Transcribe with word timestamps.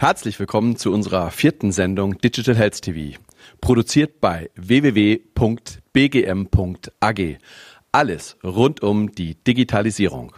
Herzlich 0.00 0.40
willkommen 0.40 0.76
zu 0.76 0.94
unserer 0.94 1.30
vierten 1.30 1.72
Sendung 1.72 2.16
Digital 2.16 2.56
Health 2.56 2.80
TV, 2.80 3.20
produziert 3.60 4.18
bei 4.22 4.48
www.bgm.ag. 4.54 5.28
Alles 7.92 8.38
rund 8.42 8.82
um 8.82 9.12
die 9.12 9.34
Digitalisierung. 9.34 10.32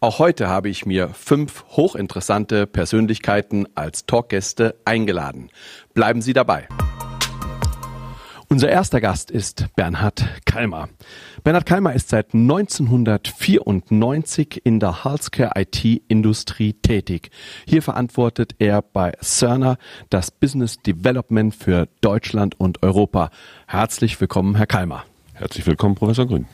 Auch 0.00 0.20
heute 0.20 0.48
habe 0.48 0.70
ich 0.70 0.86
mir 0.86 1.10
fünf 1.10 1.66
hochinteressante 1.68 2.66
Persönlichkeiten 2.66 3.68
als 3.74 4.06
Talkgäste 4.06 4.76
eingeladen. 4.86 5.50
Bleiben 5.92 6.22
Sie 6.22 6.32
dabei. 6.32 6.66
Unser 8.48 8.70
erster 8.70 9.02
Gast 9.02 9.30
ist 9.30 9.66
Bernhard 9.76 10.24
Kalmer. 10.46 10.88
Bernhard 11.44 11.66
Kalmer 11.66 11.92
ist 11.92 12.08
seit 12.08 12.32
1994 12.32 14.62
in 14.64 14.80
der 14.80 15.04
Healthcare 15.04 15.52
IT-Industrie 15.56 16.72
tätig. 16.72 17.30
Hier 17.66 17.82
verantwortet 17.82 18.54
er 18.58 18.80
bei 18.80 19.12
Cerner 19.22 19.76
das 20.08 20.30
Business 20.30 20.80
Development 20.80 21.54
für 21.54 21.86
Deutschland 22.00 22.58
und 22.58 22.82
Europa. 22.82 23.30
Herzlich 23.66 24.18
willkommen, 24.22 24.54
Herr 24.54 24.66
Kalmer. 24.66 25.04
Herzlich 25.34 25.66
willkommen, 25.66 25.96
Professor 25.96 26.26
Grün. 26.26 26.46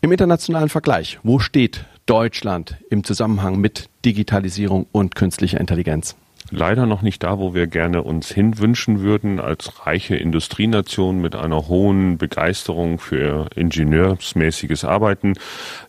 Im 0.00 0.12
internationalen 0.12 0.70
Vergleich, 0.70 1.18
wo 1.22 1.38
steht 1.38 1.84
Deutschland 2.06 2.78
im 2.88 3.04
Zusammenhang 3.04 3.60
mit 3.60 3.90
Digitalisierung 4.02 4.86
und 4.92 5.14
künstlicher 5.14 5.60
Intelligenz? 5.60 6.16
Leider 6.50 6.86
noch 6.86 7.02
nicht 7.02 7.22
da, 7.22 7.38
wo 7.38 7.54
wir 7.54 7.66
gerne 7.66 8.02
uns 8.02 8.30
hinwünschen 8.30 9.00
würden, 9.00 9.40
als 9.40 9.86
reiche 9.86 10.16
Industrienation 10.16 11.20
mit 11.20 11.36
einer 11.36 11.68
hohen 11.68 12.18
Begeisterung 12.18 12.98
für 12.98 13.48
ingenieursmäßiges 13.54 14.84
Arbeiten. 14.84 15.34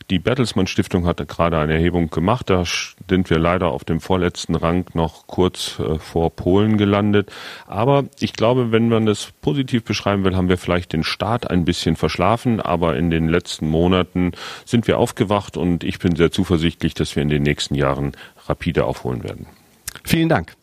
Die 0.09 0.19
Bertelsmann 0.19 0.67
Stiftung 0.67 1.05
hatte 1.05 1.25
gerade 1.25 1.57
eine 1.59 1.73
Erhebung 1.73 2.09
gemacht. 2.09 2.49
Da 2.49 2.63
sind 2.65 3.29
wir 3.29 3.37
leider 3.37 3.67
auf 3.67 3.83
dem 3.83 4.01
vorletzten 4.01 4.55
Rang 4.55 4.85
noch 4.93 5.27
kurz 5.27 5.79
äh, 5.79 5.99
vor 5.99 6.31
Polen 6.31 6.77
gelandet. 6.77 7.31
Aber 7.67 8.05
ich 8.19 8.33
glaube, 8.33 8.71
wenn 8.71 8.89
man 8.89 9.05
das 9.05 9.31
positiv 9.41 9.83
beschreiben 9.83 10.23
will, 10.23 10.35
haben 10.35 10.49
wir 10.49 10.57
vielleicht 10.57 10.93
den 10.93 11.03
Start 11.03 11.49
ein 11.49 11.65
bisschen 11.65 11.95
verschlafen. 11.95 12.59
Aber 12.59 12.97
in 12.97 13.09
den 13.09 13.27
letzten 13.27 13.67
Monaten 13.69 14.31
sind 14.65 14.87
wir 14.87 14.97
aufgewacht 14.97 15.57
und 15.57 15.83
ich 15.83 15.99
bin 15.99 16.15
sehr 16.15 16.31
zuversichtlich, 16.31 16.93
dass 16.95 17.15
wir 17.15 17.23
in 17.23 17.29
den 17.29 17.43
nächsten 17.43 17.75
Jahren 17.75 18.13
rapide 18.47 18.85
aufholen 18.85 19.23
werden. 19.23 19.45
Vielen 20.03 20.29
Dank. 20.29 20.55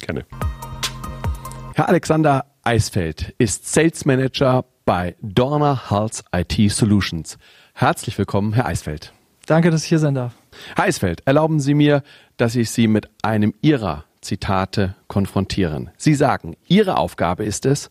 Gerne. 0.00 0.24
Herr 1.74 1.88
Alexander 1.88 2.46
Eisfeld 2.64 3.34
ist 3.38 3.72
Sales 3.72 4.04
Manager 4.04 4.64
bei 4.84 5.16
Dorner 5.22 5.90
Health 5.90 6.24
IT 6.34 6.72
Solutions. 6.72 7.38
Herzlich 7.74 8.16
willkommen, 8.18 8.52
Herr 8.52 8.66
Eisfeld. 8.66 9.12
Danke, 9.46 9.70
dass 9.70 9.84
ich 9.84 9.88
hier 9.88 9.98
sein 9.98 10.14
darf. 10.14 10.34
Herr 10.76 10.84
Eisfeld, 10.84 11.22
erlauben 11.26 11.60
Sie 11.60 11.74
mir, 11.74 12.02
dass 12.36 12.56
ich 12.56 12.70
Sie 12.70 12.88
mit 12.88 13.08
einem 13.22 13.54
Ihrer 13.62 14.04
Zitate 14.20 14.96
konfrontieren. 15.06 15.90
Sie 15.96 16.14
sagen, 16.14 16.56
Ihre 16.66 16.98
Aufgabe 16.98 17.44
ist 17.44 17.64
es, 17.64 17.90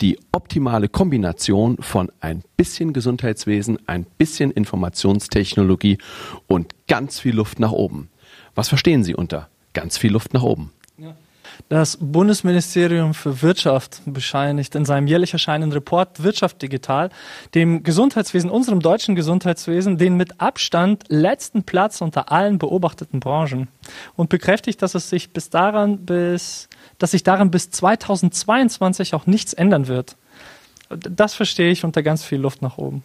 die 0.00 0.18
optimale 0.32 0.88
Kombination 0.88 1.78
von 1.80 2.10
ein 2.20 2.42
bisschen 2.56 2.92
Gesundheitswesen, 2.92 3.78
ein 3.86 4.06
bisschen 4.18 4.50
Informationstechnologie 4.50 5.98
und 6.46 6.74
ganz 6.86 7.20
viel 7.20 7.34
Luft 7.34 7.58
nach 7.58 7.72
oben. 7.72 8.10
Was 8.54 8.68
verstehen 8.68 9.04
Sie 9.04 9.14
unter 9.14 9.48
ganz 9.74 9.98
viel 9.98 10.12
Luft 10.12 10.32
nach 10.32 10.42
oben. 10.42 10.70
Das 11.68 11.98
Bundesministerium 12.00 13.14
für 13.14 13.42
Wirtschaft 13.42 14.02
bescheinigt 14.06 14.74
in 14.74 14.84
seinem 14.84 15.06
jährlich 15.06 15.32
erscheinenden 15.32 15.72
Report 15.72 16.22
Wirtschaft 16.22 16.60
digital 16.62 17.10
dem 17.54 17.82
Gesundheitswesen, 17.82 18.50
unserem 18.50 18.80
deutschen 18.80 19.14
Gesundheitswesen, 19.14 19.96
den 19.96 20.16
mit 20.16 20.40
Abstand 20.40 21.04
letzten 21.08 21.62
Platz 21.62 22.00
unter 22.00 22.30
allen 22.30 22.58
beobachteten 22.58 23.20
Branchen 23.20 23.68
und 24.16 24.28
bekräftigt, 24.28 24.82
dass 24.82 24.94
es 24.94 25.08
sich 25.08 25.32
bis 25.32 25.50
daran 25.50 25.98
bis, 26.04 26.68
dass 26.98 27.12
sich 27.12 27.22
daran 27.22 27.50
bis 27.50 27.70
2022 27.70 29.14
auch 29.14 29.26
nichts 29.26 29.52
ändern 29.52 29.88
wird. 29.88 30.16
Das 30.90 31.34
verstehe 31.34 31.70
ich 31.70 31.84
unter 31.84 32.02
ganz 32.02 32.24
viel 32.24 32.38
Luft 32.38 32.62
nach 32.62 32.78
oben. 32.78 33.02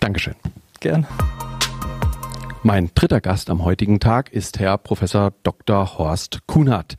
Dankeschön. 0.00 0.34
Gern. 0.80 1.06
Mein 2.64 2.92
dritter 2.94 3.20
Gast 3.20 3.50
am 3.50 3.64
heutigen 3.64 3.98
Tag 3.98 4.32
ist 4.32 4.60
Herr 4.60 4.78
Professor 4.78 5.32
Dr. 5.42 5.98
Horst 5.98 6.46
Kuhnert, 6.46 6.94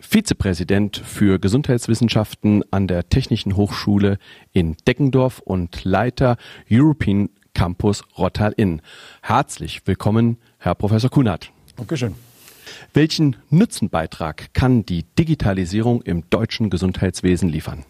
Vizepräsident 0.00 0.96
für 0.96 1.38
Gesundheitswissenschaften 1.38 2.64
an 2.72 2.88
der 2.88 3.08
Technischen 3.08 3.54
Hochschule 3.54 4.18
in 4.52 4.76
Deckendorf 4.88 5.38
und 5.38 5.84
Leiter 5.84 6.36
European 6.68 7.30
Campus 7.54 8.02
Rottal-Inn. 8.18 8.82
Herzlich 9.22 9.82
willkommen, 9.86 10.38
Herr 10.58 10.74
Professor 10.74 11.10
Kuhnert. 11.10 11.52
Dankeschön. 11.76 12.16
Welchen 12.92 13.36
Nutzenbeitrag 13.50 14.52
kann 14.52 14.84
die 14.84 15.04
Digitalisierung 15.16 16.02
im 16.02 16.28
deutschen 16.28 16.70
Gesundheitswesen 16.70 17.48
liefern? 17.48 17.84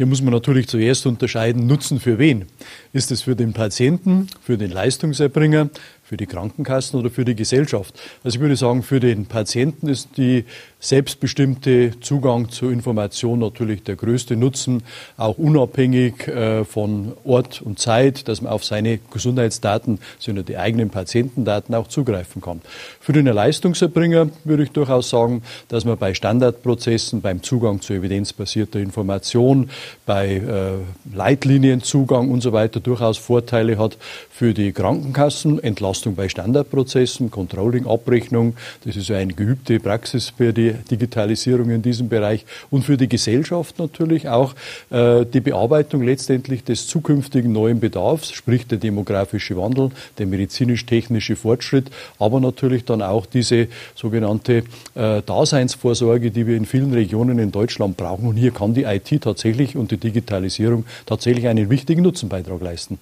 Hier 0.00 0.06
muss 0.06 0.22
man 0.22 0.32
natürlich 0.32 0.66
zuerst 0.66 1.04
unterscheiden, 1.04 1.66
Nutzen 1.66 2.00
für 2.00 2.18
wen? 2.18 2.46
Ist 2.94 3.12
es 3.12 3.20
für 3.20 3.36
den 3.36 3.52
Patienten, 3.52 4.28
für 4.42 4.56
den 4.56 4.70
Leistungserbringer, 4.70 5.68
für 6.02 6.16
die 6.16 6.24
Krankenkassen 6.24 6.98
oder 6.98 7.10
für 7.10 7.26
die 7.26 7.36
Gesellschaft? 7.36 8.00
Also 8.24 8.36
ich 8.36 8.40
würde 8.40 8.56
sagen, 8.56 8.82
für 8.82 8.98
den 8.98 9.26
Patienten 9.26 9.88
ist 9.88 10.16
die 10.16 10.46
selbstbestimmte 10.80 12.00
Zugang 12.00 12.48
zu 12.48 12.70
Information 12.70 13.38
natürlich 13.38 13.82
der 13.82 13.96
größte 13.96 14.36
Nutzen, 14.36 14.82
auch 15.18 15.36
unabhängig 15.36 16.26
äh, 16.26 16.64
von 16.64 17.12
Ort 17.24 17.60
und 17.60 17.78
Zeit, 17.78 18.26
dass 18.26 18.40
man 18.40 18.50
auf 18.50 18.64
seine 18.64 18.98
Gesundheitsdaten, 19.12 19.98
sondern 20.18 20.46
die 20.46 20.56
eigenen 20.56 20.88
Patientendaten 20.88 21.74
auch 21.74 21.88
zugreifen 21.88 22.40
kann. 22.40 22.62
Für 23.00 23.12
den 23.12 23.26
Leistungserbringer 23.26 24.30
würde 24.44 24.62
ich 24.62 24.70
durchaus 24.70 25.10
sagen, 25.10 25.42
dass 25.68 25.84
man 25.84 25.98
bei 25.98 26.14
Standardprozessen, 26.14 27.20
beim 27.20 27.42
Zugang 27.42 27.82
zu 27.82 27.92
evidenzbasierter 27.92 28.80
Information, 28.80 29.68
bei 30.06 30.36
äh, 30.36 31.14
Leitlinienzugang 31.14 32.30
und 32.30 32.40
so 32.40 32.52
weiter 32.52 32.80
durchaus 32.80 33.18
Vorteile 33.18 33.78
hat 33.78 33.96
für 34.30 34.54
die 34.54 34.72
Krankenkassen, 34.72 35.62
Entlastung 35.62 36.14
bei 36.14 36.28
Standardprozessen, 36.28 37.30
Controlling, 37.30 37.86
Abrechnung. 37.86 38.56
Das 38.84 38.96
ist 38.96 39.10
eine 39.10 39.34
geübte 39.34 39.78
Praxis 39.80 40.32
für 40.36 40.52
die 40.52 40.72
Digitalisierung 40.90 41.70
in 41.70 41.82
diesem 41.82 42.08
Bereich 42.08 42.46
und 42.70 42.84
für 42.84 42.96
die 42.96 43.08
Gesellschaft 43.08 43.78
natürlich 43.78 44.28
auch 44.28 44.54
äh, 44.90 45.26
die 45.26 45.40
Bearbeitung 45.40 46.02
letztendlich 46.02 46.64
des 46.64 46.86
zukünftigen 46.86 47.52
neuen 47.52 47.80
Bedarfs, 47.80 48.32
sprich 48.32 48.66
der 48.66 48.78
demografische 48.78 49.56
Wandel, 49.56 49.90
der 50.18 50.26
medizinisch-technische 50.26 51.36
Fortschritt, 51.36 51.90
aber 52.18 52.40
natürlich 52.40 52.84
dann 52.84 53.02
auch 53.02 53.26
diese 53.26 53.68
sogenannte 53.94 54.64
äh, 54.94 55.22
Daseinsvorsorge, 55.22 56.30
die 56.30 56.46
wir 56.46 56.56
in 56.56 56.66
vielen 56.66 56.92
Regionen 56.92 57.38
in 57.38 57.52
Deutschland 57.52 57.96
brauchen. 57.96 58.26
Und 58.26 58.36
hier 58.36 58.52
kann 58.52 58.74
die 58.74 58.84
IT 58.84 59.22
tatsächlich 59.22 59.69
und 59.76 59.90
die 59.90 59.96
Digitalisierung 59.96 60.84
tatsächlich 61.06 61.48
einen 61.48 61.70
wichtigen 61.70 62.02
Nutzenbeitrag 62.02 62.60
leisten. 62.60 62.98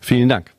Vielen 0.00 0.28
Dank. 0.28 0.52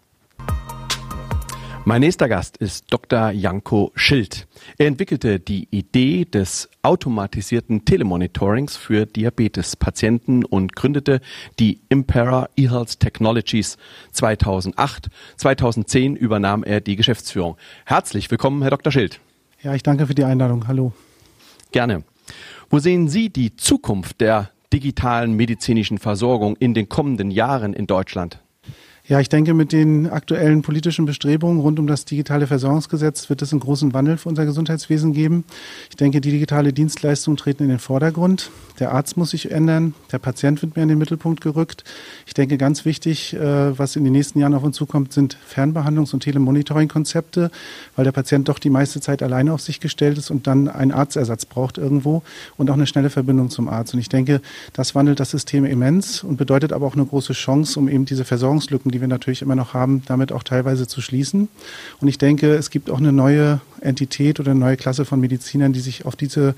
Mein 1.84 2.02
nächster 2.02 2.29
Gast 2.29 2.57
ist 2.57 2.85
Dr. 2.94 3.31
Janko 3.31 3.91
Schild. 3.96 4.46
Er 4.78 4.85
entwickelte 4.85 5.40
die 5.40 5.68
Idee 5.72 6.25
des 6.25 6.69
automatisierten 6.84 7.85
Telemonitorings 7.85 8.78
für 8.78 9.07
Diabetespatienten 9.07 10.46
und 10.46 10.75
gründete 10.75 11.22
die 11.59 11.81
Impera 11.90 12.50
eHealth 12.56 13.00
Technologies 13.00 13.78
2008. 14.12 15.09
2010 15.38 16.16
übernahm 16.16 16.63
er 16.63 16.81
die 16.81 16.96
Geschäftsführung. 16.96 17.57
Herzlich 17.85 18.30
willkommen, 18.30 18.62
Herr 18.62 18.72
Dr. 18.72 18.91
Schild. 18.91 19.19
Ja, 19.63 19.74
ich 19.74 19.81
danke 19.81 20.06
für 20.06 20.16
die 20.16 20.24
Einladung. 20.24 20.68
Hallo. 20.68 20.94
Gerne. 21.72 22.03
Wo 22.69 22.78
sehen 22.78 23.09
Sie 23.09 23.30
die 23.30 23.56
Zukunft 23.56 24.22
der 24.22 24.51
digitalen 24.73 25.33
medizinischen 25.33 25.97
Versorgung 25.97 26.55
in 26.57 26.73
den 26.73 26.89
kommenden 26.89 27.31
Jahren 27.31 27.73
in 27.73 27.87
Deutschland? 27.87 28.39
Ja, 29.12 29.19
ich 29.19 29.28
denke, 29.28 29.54
mit 29.54 29.74
den 29.74 30.10
aktuellen 30.10 30.62
politischen 30.62 31.04
Bestrebungen 31.04 31.60
rund 31.60 31.80
um 31.80 31.86
das 31.86 32.06
digitale 32.06 32.48
Versorgungsgesetz 32.48 33.30
wird 33.30 33.42
es 33.42 33.52
einen 33.52 33.60
großen 33.60 33.94
Wandel 33.94 34.16
für 34.16 34.30
unser 34.30 34.46
Gesundheitswesen 34.46 35.12
geben. 35.12 35.44
Ich 35.90 35.98
denke, 35.98 36.22
die 36.22 36.31
digitale 36.31 36.72
Dienstleistungen 36.72 37.36
treten 37.36 37.63
in 37.63 37.68
den 37.68 37.80
Vordergrund. 37.80 38.52
Der 38.80 38.94
Arzt 38.94 39.18
muss 39.18 39.31
sich 39.31 39.52
ändern, 39.52 39.96
der 40.13 40.19
Patient 40.19 40.62
wird 40.62 40.78
mehr 40.78 40.84
in 40.84 40.90
den 40.90 40.98
Mittelpunkt 40.98 41.42
gerückt. 41.42 41.84
Ich 42.25 42.34
denke, 42.34 42.58
ganz 42.58 42.86
wichtig, 42.86 43.34
äh, 43.34 43.78
was 43.78 43.98
in 43.98 44.06
den 44.06 44.13
nächsten 44.13 44.40
Jahren 44.40 44.54
auf 44.54 44.63
uns 44.63 44.78
zukommt, 44.78 45.12
sind 45.12 45.38
Fernbehandlungs- 45.46 46.13
und 46.13 46.24
Telemonitoring-Konzepte, 46.24 47.52
weil 47.98 48.06
der 48.06 48.13
Patient 48.13 48.48
doch 48.48 48.60
die 48.60 48.69
meiste 48.69 49.02
Zeit 49.02 49.22
alleine 49.22 49.52
auf 49.52 49.60
sich 49.60 49.81
gestellt 49.81 50.19
ist 50.19 50.31
und 50.31 50.48
dann 50.48 50.69
einen 50.69 50.94
Arztersatz 50.94 51.46
braucht 51.46 51.78
irgendwo 51.78 52.24
und 52.56 52.69
auch 52.69 52.75
eine 52.75 52.88
schnelle 52.88 53.10
Verbindung 53.10 53.50
zum 53.50 53.68
Arzt. 53.68 53.94
Und 53.94 54.00
ich 54.00 54.08
denke, 54.08 54.40
das 54.72 54.96
wandelt 54.96 55.19
das 55.19 55.31
System 55.31 55.66
immens 55.66 56.24
und 56.24 56.38
bedeutet 56.38 56.72
aber 56.72 56.88
auch 56.88 56.96
eine 56.96 57.06
große 57.06 57.34
Chance, 57.34 57.78
um 57.78 57.90
eben 57.90 58.06
diese 58.06 58.24
Versorgungslücken, 58.24 58.90
die 58.90 59.00
wir 59.01 59.07
natürlich 59.07 59.42
immer 59.42 59.56
noch 59.56 59.74
haben, 59.74 60.03
damit 60.06 60.31
auch 60.31 60.44
teilweise 60.44 60.88
zu 60.88 61.01
schließen. 61.01 61.50
Und 62.00 62.07
ich 62.07 62.18
denke, 62.18 62.53
es 62.53 62.69
gibt 62.69 62.89
auch 62.89 63.00
eine 63.00 63.12
neue 63.12 63.59
Entität 63.81 64.39
oder 64.39 64.51
eine 64.51 64.59
neue 64.59 64.77
Klasse 64.77 65.06
von 65.06 65.19
Medizinern, 65.19 65.74
die 65.74 65.80
sich 65.80 66.06
auf 66.06 66.15
diese 66.15 66.56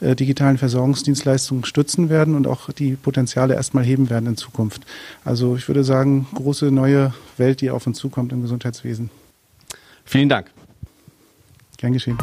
äh, 0.00 0.14
digitalen 0.14 0.58
Versorgungsdienstleistungen 0.58 1.64
stützen 1.64 2.08
werden 2.08 2.34
und 2.34 2.46
auch 2.46 2.70
die 2.72 2.96
Potenziale 2.96 3.54
erstmal 3.54 3.84
heben 3.84 4.10
werden 4.10 4.26
in 4.26 4.36
Zukunft. 4.36 4.82
Also 5.24 5.56
ich 5.56 5.66
würde 5.68 5.84
sagen, 5.84 6.26
große 6.34 6.70
neue 6.70 7.14
Welt, 7.36 7.60
die 7.60 7.70
auf 7.70 7.86
uns 7.86 7.98
zukommt 7.98 8.32
im 8.32 8.42
Gesundheitswesen. 8.42 9.10
Vielen 10.04 10.28
Dank. 10.28 10.50
Gern 11.78 11.92
geschehen. 11.92 12.18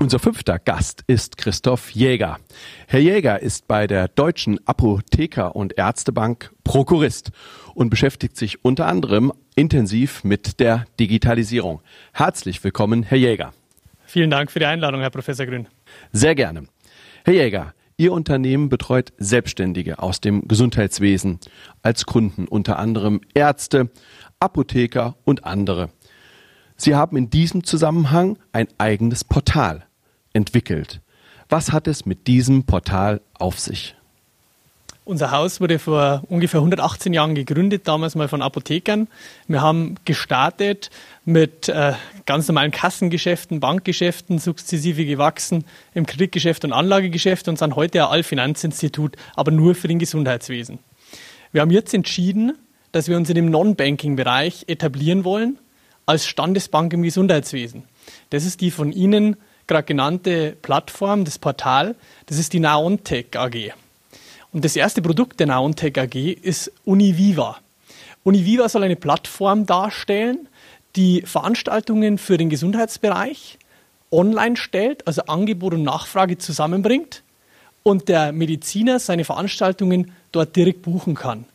Unser 0.00 0.18
fünfter 0.18 0.58
Gast 0.58 1.02
ist 1.06 1.36
Christoph 1.36 1.90
Jäger. 1.90 2.38
Herr 2.88 3.00
Jäger 3.00 3.40
ist 3.40 3.68
bei 3.68 3.86
der 3.86 4.08
Deutschen 4.08 4.58
Apotheker- 4.66 5.54
und 5.54 5.78
Ärztebank 5.78 6.52
Prokurist 6.64 7.30
und 7.74 7.90
beschäftigt 7.90 8.36
sich 8.36 8.64
unter 8.64 8.86
anderem 8.86 9.32
intensiv 9.54 10.24
mit 10.24 10.60
der 10.60 10.86
Digitalisierung. 10.98 11.80
Herzlich 12.12 12.62
willkommen, 12.64 13.02
Herr 13.02 13.18
Jäger. 13.18 13.52
Vielen 14.06 14.30
Dank 14.30 14.50
für 14.50 14.58
die 14.58 14.66
Einladung, 14.66 15.00
Herr 15.00 15.10
Professor 15.10 15.46
Grün. 15.46 15.68
Sehr 16.12 16.34
gerne. 16.34 16.64
Herr 17.24 17.34
Jäger, 17.34 17.74
Ihr 17.96 18.12
Unternehmen 18.12 18.68
betreut 18.68 19.12
Selbstständige 19.18 20.00
aus 20.00 20.20
dem 20.20 20.48
Gesundheitswesen 20.48 21.38
als 21.82 22.06
Kunden, 22.06 22.48
unter 22.48 22.78
anderem 22.78 23.20
Ärzte, 23.34 23.88
Apotheker 24.40 25.16
und 25.24 25.44
andere. 25.44 25.90
Sie 26.76 26.96
haben 26.96 27.16
in 27.16 27.30
diesem 27.30 27.62
Zusammenhang 27.62 28.36
ein 28.52 28.66
eigenes 28.78 29.22
Portal 29.22 29.86
entwickelt. 30.32 31.02
Was 31.48 31.70
hat 31.70 31.86
es 31.86 32.04
mit 32.04 32.26
diesem 32.26 32.64
Portal 32.64 33.20
auf 33.34 33.60
sich? 33.60 33.94
Unser 35.06 35.32
Haus 35.32 35.60
wurde 35.60 35.78
vor 35.78 36.22
ungefähr 36.28 36.60
118 36.60 37.12
Jahren 37.12 37.34
gegründet, 37.34 37.86
damals 37.86 38.14
mal 38.14 38.26
von 38.26 38.40
Apothekern. 38.40 39.06
Wir 39.46 39.60
haben 39.60 39.96
gestartet 40.06 40.88
mit 41.26 41.68
äh, 41.68 41.92
ganz 42.24 42.48
normalen 42.48 42.70
Kassengeschäften, 42.70 43.60
Bankgeschäften, 43.60 44.38
sukzessive 44.38 45.04
gewachsen 45.04 45.66
im 45.92 46.06
Kreditgeschäft 46.06 46.64
und 46.64 46.72
Anlagegeschäft 46.72 47.48
und 47.48 47.58
sind 47.58 47.76
heute 47.76 48.02
ein 48.02 48.12
Allfinanzinstitut, 48.12 49.16
aber 49.36 49.50
nur 49.50 49.74
für 49.74 49.88
den 49.88 49.98
Gesundheitswesen. 49.98 50.78
Wir 51.52 51.60
haben 51.60 51.70
jetzt 51.70 51.92
entschieden, 51.92 52.56
dass 52.92 53.06
wir 53.06 53.18
uns 53.18 53.28
in 53.28 53.34
dem 53.34 53.50
Non-Banking-Bereich 53.50 54.64
etablieren 54.68 55.24
wollen 55.24 55.58
als 56.06 56.26
Standesbank 56.26 56.94
im 56.94 57.02
Gesundheitswesen. 57.02 57.84
Das 58.30 58.46
ist 58.46 58.62
die 58.62 58.70
von 58.70 58.90
Ihnen 58.90 59.36
gerade 59.66 59.84
genannte 59.84 60.56
Plattform, 60.62 61.26
das 61.26 61.38
Portal, 61.38 61.94
das 62.24 62.38
ist 62.38 62.54
die 62.54 62.60
Naontech 62.60 63.36
AG. 63.36 63.74
Und 64.54 64.64
das 64.64 64.76
erste 64.76 65.02
Produkt 65.02 65.40
der 65.40 65.48
Naontech 65.48 65.98
AG 65.98 66.14
ist 66.14 66.70
Univiva. 66.84 67.58
Univiva 68.22 68.68
soll 68.68 68.84
eine 68.84 68.94
Plattform 68.94 69.66
darstellen, 69.66 70.48
die 70.94 71.22
Veranstaltungen 71.22 72.18
für 72.18 72.38
den 72.38 72.50
Gesundheitsbereich 72.50 73.58
online 74.12 74.56
stellt, 74.56 75.08
also 75.08 75.22
Angebot 75.22 75.74
und 75.74 75.82
Nachfrage 75.82 76.38
zusammenbringt 76.38 77.24
und 77.82 78.08
der 78.08 78.30
Mediziner 78.30 79.00
seine 79.00 79.24
Veranstaltungen 79.24 80.12
dort 80.30 80.54
direkt 80.54 80.82
buchen 80.82 81.16
kann. 81.16 81.46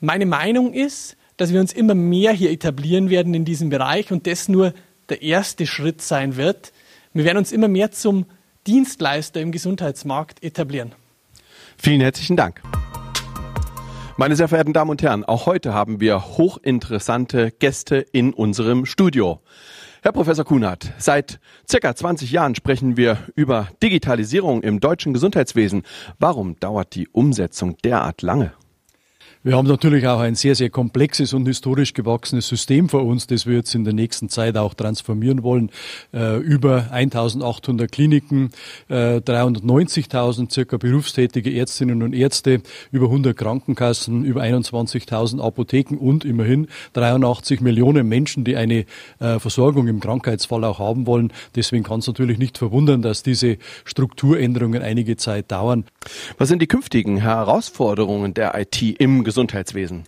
Meine 0.00 0.26
Meinung 0.26 0.74
ist, 0.74 1.16
dass 1.38 1.54
wir 1.54 1.60
uns 1.60 1.72
immer 1.72 1.94
mehr 1.94 2.32
hier 2.32 2.50
etablieren 2.50 3.08
werden 3.08 3.32
in 3.32 3.46
diesem 3.46 3.70
Bereich 3.70 4.12
und 4.12 4.26
das 4.26 4.46
nur 4.46 4.74
der 5.08 5.22
erste 5.22 5.66
Schritt 5.66 6.02
sein 6.02 6.36
wird, 6.36 6.74
wir 7.14 7.24
werden 7.24 7.38
uns 7.38 7.50
immer 7.50 7.68
mehr 7.68 7.92
zum 7.92 8.26
Dienstleister 8.66 9.40
im 9.40 9.52
Gesundheitsmarkt 9.52 10.44
etablieren. 10.44 10.92
Vielen 11.82 12.02
herzlichen 12.02 12.36
Dank. 12.36 12.60
Meine 14.18 14.36
sehr 14.36 14.48
verehrten 14.48 14.74
Damen 14.74 14.90
und 14.90 15.02
Herren, 15.02 15.24
auch 15.24 15.46
heute 15.46 15.72
haben 15.72 15.98
wir 15.98 16.36
hochinteressante 16.36 17.52
Gäste 17.52 17.96
in 18.12 18.34
unserem 18.34 18.84
Studio. 18.84 19.40
Herr 20.02 20.12
Professor 20.12 20.44
Kunert, 20.44 20.92
seit 20.98 21.40
circa 21.66 21.96
20 21.96 22.32
Jahren 22.32 22.54
sprechen 22.54 22.98
wir 22.98 23.16
über 23.34 23.68
Digitalisierung 23.82 24.62
im 24.62 24.80
deutschen 24.80 25.14
Gesundheitswesen. 25.14 25.84
Warum 26.18 26.60
dauert 26.60 26.94
die 26.94 27.08
Umsetzung 27.08 27.78
derart 27.82 28.20
lange? 28.20 28.52
Wir 29.42 29.56
haben 29.56 29.66
natürlich 29.66 30.06
auch 30.06 30.20
ein 30.20 30.34
sehr, 30.34 30.54
sehr 30.54 30.68
komplexes 30.68 31.32
und 31.32 31.46
historisch 31.46 31.94
gewachsenes 31.94 32.46
System 32.46 32.90
vor 32.90 33.06
uns, 33.06 33.26
das 33.26 33.46
wir 33.46 33.56
jetzt 33.56 33.74
in 33.74 33.84
der 33.84 33.94
nächsten 33.94 34.28
Zeit 34.28 34.58
auch 34.58 34.74
transformieren 34.74 35.42
wollen. 35.42 35.70
Äh, 36.12 36.36
über 36.40 36.92
1800 36.92 37.90
Kliniken, 37.90 38.50
äh, 38.90 39.22
390.000 39.22 40.52
circa 40.52 40.76
berufstätige 40.76 41.50
Ärztinnen 41.54 42.02
und 42.02 42.12
Ärzte, 42.12 42.60
über 42.92 43.06
100 43.06 43.34
Krankenkassen, 43.34 44.26
über 44.26 44.42
21.000 44.42 45.40
Apotheken 45.40 45.96
und 45.96 46.26
immerhin 46.26 46.68
83 46.92 47.62
Millionen 47.62 48.06
Menschen, 48.10 48.44
die 48.44 48.56
eine 48.56 48.84
äh, 49.20 49.38
Versorgung 49.38 49.88
im 49.88 50.00
Krankheitsfall 50.00 50.64
auch 50.64 50.80
haben 50.80 51.06
wollen. 51.06 51.32
Deswegen 51.56 51.82
kann 51.82 52.00
es 52.00 52.06
natürlich 52.06 52.36
nicht 52.36 52.58
verwundern, 52.58 53.00
dass 53.00 53.22
diese 53.22 53.56
Strukturänderungen 53.86 54.82
einige 54.82 55.16
Zeit 55.16 55.50
dauern. 55.50 55.86
Was 56.36 56.50
sind 56.50 56.60
die 56.60 56.66
künftigen 56.66 57.16
Herausforderungen 57.16 58.34
der 58.34 58.54
IT 58.60 58.82
im 58.82 59.24
Gesundheitswesen? 59.30 60.06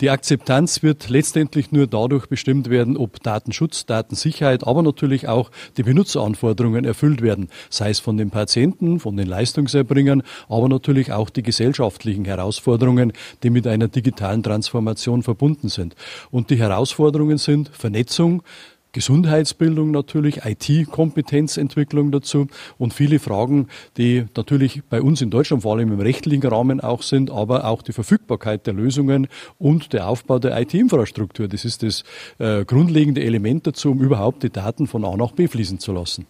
Die 0.00 0.08
Akzeptanz 0.08 0.82
wird 0.82 1.10
letztendlich 1.10 1.72
nur 1.72 1.86
dadurch 1.86 2.26
bestimmt 2.26 2.70
werden, 2.70 2.96
ob 2.96 3.22
Datenschutz, 3.22 3.84
Datensicherheit, 3.84 4.66
aber 4.66 4.82
natürlich 4.82 5.28
auch 5.28 5.50
die 5.76 5.82
Benutzeranforderungen 5.82 6.86
erfüllt 6.86 7.20
werden, 7.20 7.50
sei 7.68 7.90
es 7.90 8.00
von 8.00 8.16
den 8.16 8.30
Patienten, 8.30 8.98
von 8.98 9.16
den 9.16 9.28
Leistungserbringern, 9.28 10.22
aber 10.48 10.70
natürlich 10.70 11.12
auch 11.12 11.28
die 11.28 11.42
gesellschaftlichen 11.42 12.24
Herausforderungen, 12.24 13.12
die 13.42 13.50
mit 13.50 13.66
einer 13.66 13.88
digitalen 13.88 14.42
Transformation 14.42 15.22
verbunden 15.22 15.68
sind. 15.68 15.94
Und 16.30 16.48
die 16.48 16.56
Herausforderungen 16.56 17.36
sind 17.36 17.68
Vernetzung, 17.68 18.42
Gesundheitsbildung 18.92 19.90
natürlich, 19.90 20.44
IT-Kompetenzentwicklung 20.44 22.12
dazu 22.12 22.46
und 22.78 22.92
viele 22.92 23.18
Fragen, 23.18 23.68
die 23.96 24.26
natürlich 24.36 24.82
bei 24.88 25.00
uns 25.00 25.22
in 25.22 25.30
Deutschland 25.30 25.62
vor 25.62 25.76
allem 25.76 25.92
im 25.92 26.00
rechtlichen 26.00 26.46
Rahmen 26.46 26.80
auch 26.80 27.02
sind, 27.02 27.30
aber 27.30 27.64
auch 27.64 27.82
die 27.82 27.92
Verfügbarkeit 27.92 28.66
der 28.66 28.74
Lösungen 28.74 29.28
und 29.58 29.92
der 29.92 30.08
Aufbau 30.08 30.38
der 30.38 30.60
IT-Infrastruktur. 30.60 31.48
Das 31.48 31.64
ist 31.64 31.82
das 31.82 32.04
äh, 32.38 32.64
grundlegende 32.64 33.22
Element 33.22 33.66
dazu, 33.66 33.90
um 33.90 34.00
überhaupt 34.00 34.42
die 34.42 34.50
Daten 34.50 34.86
von 34.86 35.04
A 35.04 35.16
nach 35.16 35.32
B 35.32 35.48
fließen 35.48 35.78
zu 35.78 35.92
lassen. 35.92 36.26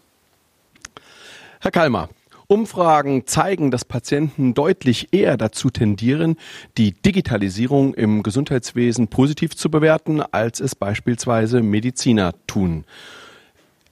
Herr 1.61 1.71
Kalmer, 1.71 2.09
Umfragen 2.53 3.27
zeigen, 3.27 3.71
dass 3.71 3.87
Patienten 3.87 4.53
deutlich 4.53 5.09
eher 5.13 5.39
dazu 5.39 5.71
tendieren, 5.71 6.37
die 6.77 6.93
Digitalisierung 6.93 7.95
im 7.95 8.23
Gesundheitswesen 8.23 9.09
positiv 9.09 9.57
zu 9.57 9.71
bewerten, 9.71 10.21
als 10.21 10.61
es 10.61 10.75
beispielsweise 10.75 11.63
Mediziner 11.63 12.35
tun. 12.47 12.85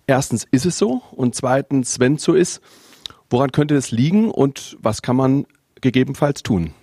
Erstens 0.06 0.46
ist 0.50 0.66
es 0.66 0.76
so 0.76 1.00
und 1.12 1.34
zweitens, 1.34 2.00
wenn 2.00 2.16
es 2.16 2.22
so 2.22 2.34
ist, 2.34 2.60
woran 3.30 3.50
könnte 3.50 3.76
es 3.76 3.92
liegen 3.92 4.30
und 4.30 4.76
was 4.82 5.00
kann 5.00 5.16
man 5.16 5.46
gegebenenfalls 5.80 6.42
tun? 6.42 6.74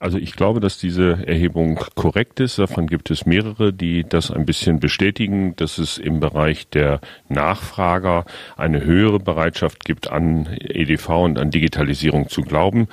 Also 0.00 0.16
ich 0.18 0.34
glaube, 0.34 0.60
dass 0.60 0.78
diese 0.78 1.26
Erhebung 1.26 1.80
korrekt 1.96 2.38
ist. 2.38 2.58
Davon 2.58 2.86
gibt 2.86 3.10
es 3.10 3.26
mehrere, 3.26 3.72
die 3.72 4.04
das 4.04 4.30
ein 4.30 4.46
bisschen 4.46 4.78
bestätigen, 4.78 5.56
dass 5.56 5.78
es 5.78 5.98
im 5.98 6.20
Bereich 6.20 6.68
der 6.68 7.00
Nachfrager 7.28 8.24
eine 8.56 8.84
höhere 8.84 9.18
Bereitschaft 9.18 9.84
gibt, 9.84 10.10
an 10.10 10.48
EDV 10.60 11.08
und 11.24 11.38
an 11.38 11.50
Digitalisierung 11.50 12.28
zu 12.28 12.42
glauben 12.42 12.86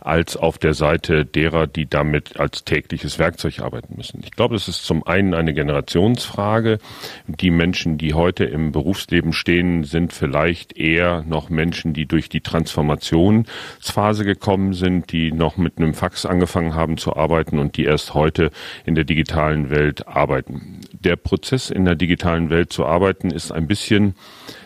als 0.00 0.36
auf 0.36 0.58
der 0.58 0.74
Seite 0.74 1.24
derer, 1.24 1.66
die 1.66 1.88
damit 1.88 2.38
als 2.40 2.64
tägliches 2.64 3.18
Werkzeug 3.18 3.60
arbeiten 3.60 3.94
müssen. 3.96 4.20
Ich 4.24 4.32
glaube, 4.32 4.56
es 4.56 4.68
ist 4.68 4.84
zum 4.84 5.06
einen 5.06 5.34
eine 5.34 5.54
Generationsfrage. 5.54 6.78
Die 7.26 7.50
Menschen, 7.50 7.98
die 7.98 8.14
heute 8.14 8.44
im 8.44 8.72
Berufsleben 8.72 9.32
stehen, 9.32 9.84
sind 9.84 10.12
vielleicht 10.12 10.76
eher 10.76 11.22
noch 11.28 11.50
Menschen, 11.50 11.92
die 11.92 12.06
durch 12.06 12.28
die 12.28 12.40
Transformationsphase 12.40 14.24
gekommen 14.24 14.72
sind, 14.72 15.12
die 15.12 15.32
noch 15.32 15.56
mit 15.56 15.78
einem 15.78 15.94
Fax 15.94 16.24
angefangen 16.26 16.74
haben 16.74 16.96
zu 16.96 17.16
arbeiten 17.16 17.58
und 17.58 17.76
die 17.76 17.84
erst 17.84 18.14
heute 18.14 18.50
in 18.84 18.94
der 18.94 19.04
digitalen 19.04 19.70
Welt 19.70 20.08
arbeiten. 20.08 20.80
Der 20.92 21.16
Prozess 21.16 21.70
in 21.70 21.84
der 21.84 21.94
digitalen 21.94 22.50
Welt 22.50 22.72
zu 22.72 22.86
arbeiten 22.86 23.30
ist 23.30 23.52
ein 23.52 23.66
bisschen 23.66 24.14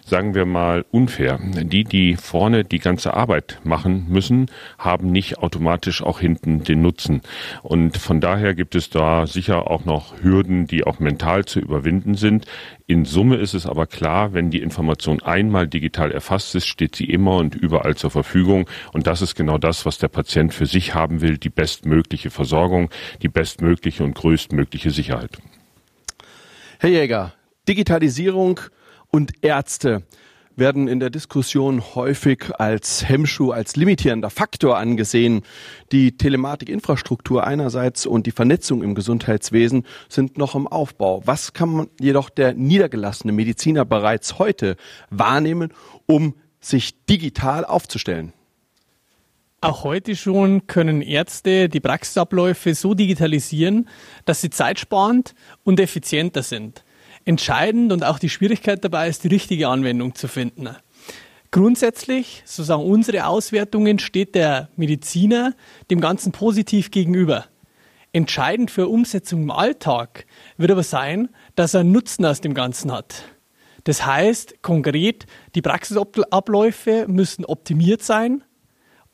sagen 0.06 0.34
wir 0.34 0.44
mal, 0.44 0.84
unfair. 0.90 1.38
Die, 1.42 1.84
die 1.84 2.16
vorne 2.16 2.64
die 2.64 2.78
ganze 2.78 3.14
Arbeit 3.14 3.60
machen 3.64 4.06
müssen, 4.08 4.50
haben 4.78 5.10
nicht 5.10 5.38
automatisch 5.38 6.02
auch 6.02 6.20
hinten 6.20 6.62
den 6.62 6.82
Nutzen. 6.82 7.22
Und 7.62 7.96
von 7.96 8.20
daher 8.20 8.54
gibt 8.54 8.74
es 8.74 8.90
da 8.90 9.26
sicher 9.26 9.70
auch 9.70 9.84
noch 9.84 10.22
Hürden, 10.22 10.66
die 10.66 10.84
auch 10.84 11.00
mental 11.00 11.46
zu 11.46 11.58
überwinden 11.58 12.14
sind. 12.14 12.46
In 12.86 13.06
Summe 13.06 13.36
ist 13.36 13.54
es 13.54 13.66
aber 13.66 13.86
klar, 13.86 14.34
wenn 14.34 14.50
die 14.50 14.60
Information 14.60 15.22
einmal 15.22 15.66
digital 15.66 16.12
erfasst 16.12 16.54
ist, 16.54 16.66
steht 16.66 16.96
sie 16.96 17.06
immer 17.06 17.36
und 17.36 17.54
überall 17.54 17.94
zur 17.94 18.10
Verfügung. 18.10 18.68
Und 18.92 19.06
das 19.06 19.22
ist 19.22 19.34
genau 19.34 19.56
das, 19.56 19.86
was 19.86 19.96
der 19.96 20.08
Patient 20.08 20.52
für 20.52 20.66
sich 20.66 20.94
haben 20.94 21.22
will, 21.22 21.38
die 21.38 21.48
bestmögliche 21.48 22.30
Versorgung, 22.30 22.90
die 23.22 23.28
bestmögliche 23.28 24.04
und 24.04 24.14
größtmögliche 24.14 24.90
Sicherheit. 24.90 25.38
Herr 26.78 26.90
Jäger, 26.90 27.32
Digitalisierung 27.66 28.60
und 29.14 29.44
Ärzte 29.44 30.02
werden 30.56 30.88
in 30.88 30.98
der 30.98 31.08
Diskussion 31.08 31.94
häufig 31.94 32.46
als 32.58 33.08
Hemmschuh, 33.08 33.52
als 33.52 33.76
limitierender 33.76 34.28
Faktor 34.28 34.76
angesehen. 34.76 35.42
Die 35.92 36.16
Telematikinfrastruktur 36.16 37.46
einerseits 37.46 38.06
und 38.06 38.26
die 38.26 38.32
Vernetzung 38.32 38.82
im 38.82 38.96
Gesundheitswesen 38.96 39.86
sind 40.08 40.36
noch 40.36 40.56
im 40.56 40.66
Aufbau. 40.66 41.22
Was 41.26 41.52
kann 41.52 41.86
jedoch 42.00 42.28
der 42.28 42.54
niedergelassene 42.54 43.32
Mediziner 43.32 43.84
bereits 43.84 44.40
heute 44.40 44.76
wahrnehmen, 45.10 45.72
um 46.06 46.34
sich 46.60 47.04
digital 47.06 47.64
aufzustellen? 47.64 48.32
Auch 49.60 49.84
heute 49.84 50.16
schon 50.16 50.66
können 50.66 51.02
Ärzte 51.02 51.68
die 51.68 51.78
Praxisabläufe 51.78 52.74
so 52.74 52.94
digitalisieren, 52.94 53.88
dass 54.24 54.40
sie 54.40 54.50
zeitsparend 54.50 55.36
und 55.62 55.78
effizienter 55.78 56.42
sind 56.42 56.82
entscheidend 57.24 57.92
und 57.92 58.04
auch 58.04 58.18
die 58.18 58.30
Schwierigkeit 58.30 58.84
dabei 58.84 59.08
ist, 59.08 59.24
die 59.24 59.28
richtige 59.28 59.68
Anwendung 59.68 60.14
zu 60.14 60.28
finden. 60.28 60.68
Grundsätzlich, 61.50 62.42
so 62.44 62.62
sagen 62.64 62.82
unsere 62.82 63.26
Auswertungen, 63.26 63.98
steht 63.98 64.34
der 64.34 64.68
Mediziner 64.76 65.54
dem 65.90 66.00
Ganzen 66.00 66.32
positiv 66.32 66.90
gegenüber. 66.90 67.44
Entscheidend 68.12 68.70
für 68.70 68.88
Umsetzung 68.88 69.42
im 69.42 69.50
Alltag 69.50 70.26
wird 70.56 70.70
aber 70.70 70.82
sein, 70.82 71.28
dass 71.54 71.74
er 71.74 71.84
Nutzen 71.84 72.26
aus 72.26 72.40
dem 72.40 72.54
Ganzen 72.54 72.92
hat. 72.92 73.24
Das 73.84 74.04
heißt 74.04 74.62
konkret, 74.62 75.26
die 75.54 75.62
Praxisabläufe 75.62 77.06
müssen 77.06 77.44
optimiert 77.44 78.02
sein 78.02 78.42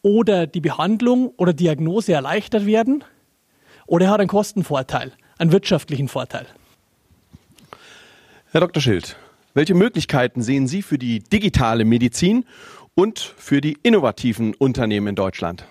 oder 0.03 0.47
die 0.47 0.61
Behandlung 0.61 1.33
oder 1.37 1.53
Diagnose 1.53 2.13
erleichtert 2.13 2.67
werden 2.67 3.05
oder 3.87 4.07
er 4.07 4.13
hat 4.13 4.21
einen 4.21 4.29
Kostenvorteil, 4.29 5.13
einen 5.39 5.53
wirtschaftlichen 5.53 6.09
Vorteil. 6.09 6.47
Herr 8.53 8.61
Dr. 8.61 8.83
Schild, 8.83 9.15
welche 9.55 9.75
Möglichkeiten 9.75 10.43
sehen 10.43 10.67
Sie 10.67 10.83
für 10.83 10.99
die 10.99 11.21
digitale 11.21 11.85
Medizin 11.85 12.45
und 12.97 13.21
für 13.21 13.61
die 13.61 13.79
innovativen 13.85 14.55
Unternehmen 14.55 15.07
in 15.07 15.15
Deutschland? 15.15 15.67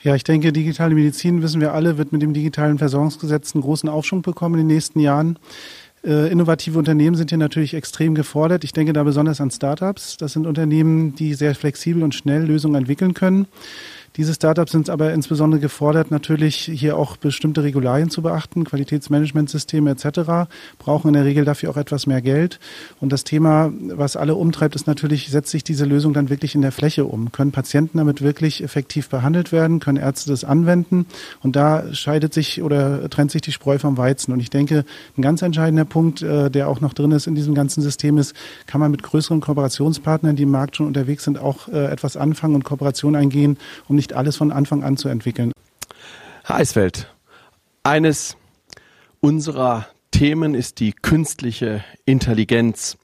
Ja, 0.00 0.14
ich 0.14 0.24
denke, 0.24 0.50
digitale 0.50 0.94
Medizin, 0.94 1.42
wissen 1.42 1.60
wir 1.60 1.74
alle, 1.74 1.98
wird 1.98 2.10
mit 2.10 2.22
dem 2.22 2.32
digitalen 2.32 2.78
Versorgungsgesetz 2.78 3.54
einen 3.54 3.60
großen 3.60 3.86
Aufschwung 3.86 4.22
bekommen 4.22 4.54
in 4.54 4.60
den 4.66 4.74
nächsten 4.74 4.98
Jahren. 4.98 5.38
Äh, 6.02 6.32
innovative 6.32 6.78
Unternehmen 6.78 7.16
sind 7.16 7.28
hier 7.28 7.38
natürlich 7.38 7.74
extrem 7.74 8.14
gefordert. 8.14 8.64
Ich 8.64 8.72
denke 8.72 8.94
da 8.94 9.02
besonders 9.02 9.42
an 9.42 9.50
Startups. 9.50 10.16
Das 10.16 10.32
sind 10.32 10.46
Unternehmen, 10.46 11.14
die 11.14 11.34
sehr 11.34 11.54
flexibel 11.54 12.02
und 12.02 12.14
schnell 12.14 12.46
Lösungen 12.46 12.76
entwickeln 12.76 13.12
können. 13.12 13.46
Diese 14.16 14.34
Startups 14.34 14.72
sind 14.72 14.90
aber 14.90 15.14
insbesondere 15.14 15.58
gefordert, 15.58 16.10
natürlich 16.10 16.56
hier 16.56 16.98
auch 16.98 17.16
bestimmte 17.16 17.62
Regularien 17.62 18.10
zu 18.10 18.20
beachten, 18.20 18.64
Qualitätsmanagementsysteme 18.64 19.90
etc., 19.90 20.50
brauchen 20.78 21.08
in 21.08 21.14
der 21.14 21.24
Regel 21.24 21.46
dafür 21.46 21.70
auch 21.70 21.78
etwas 21.78 22.06
mehr 22.06 22.20
Geld. 22.20 22.60
Und 23.00 23.10
das 23.10 23.24
Thema, 23.24 23.72
was 23.88 24.16
alle 24.16 24.34
umtreibt, 24.34 24.74
ist 24.74 24.86
natürlich, 24.86 25.30
setzt 25.30 25.50
sich 25.50 25.64
diese 25.64 25.86
Lösung 25.86 26.12
dann 26.12 26.28
wirklich 26.28 26.54
in 26.54 26.60
der 26.60 26.72
Fläche 26.72 27.06
um? 27.06 27.32
Können 27.32 27.52
Patienten 27.52 27.96
damit 27.96 28.20
wirklich 28.20 28.62
effektiv 28.62 29.08
behandelt 29.08 29.50
werden? 29.50 29.80
Können 29.80 29.96
Ärzte 29.96 30.28
das 30.28 30.44
anwenden? 30.44 31.06
Und 31.40 31.56
da 31.56 31.94
scheidet 31.94 32.34
sich 32.34 32.62
oder 32.62 33.08
trennt 33.08 33.30
sich 33.30 33.40
die 33.40 33.52
Spreu 33.52 33.78
vom 33.78 33.96
Weizen. 33.96 34.34
Und 34.34 34.40
ich 34.40 34.50
denke, 34.50 34.84
ein 35.16 35.22
ganz 35.22 35.40
entscheidender 35.40 35.86
Punkt, 35.86 36.20
äh, 36.20 36.50
der 36.50 36.68
auch 36.68 36.82
noch 36.82 36.92
drin 36.92 37.12
ist 37.12 37.26
in 37.26 37.34
diesem 37.34 37.54
ganzen 37.54 37.80
System 37.80 38.18
ist, 38.18 38.34
kann 38.66 38.80
man 38.80 38.90
mit 38.90 39.02
größeren 39.02 39.40
Kooperationspartnern, 39.40 40.36
die 40.36 40.42
im 40.42 40.50
Markt 40.50 40.76
schon 40.76 40.86
unterwegs 40.86 41.24
sind, 41.24 41.38
auch 41.38 41.68
äh, 41.68 41.86
etwas 41.86 42.18
anfangen 42.18 42.56
und 42.56 42.64
Kooperation 42.64 43.16
eingehen, 43.16 43.56
um 43.88 44.01
nicht 44.02 44.14
alles 44.14 44.36
von 44.36 44.50
Anfang 44.50 44.82
an 44.82 44.96
zu 44.96 45.08
entwickeln. 45.08 45.52
Herr 46.42 46.56
Eisfeld, 46.56 47.14
eines 47.84 48.36
unserer 49.20 49.86
Themen 50.10 50.56
ist 50.56 50.80
die 50.80 50.92
künstliche 50.92 51.84
Intelligenz. 52.04 52.96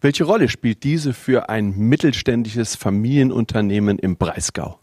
Welche 0.00 0.22
Rolle 0.22 0.48
spielt 0.48 0.84
diese 0.84 1.12
für 1.12 1.48
ein 1.48 1.76
mittelständisches 1.76 2.76
Familienunternehmen 2.76 3.98
im 3.98 4.16
Breisgau? 4.16 4.78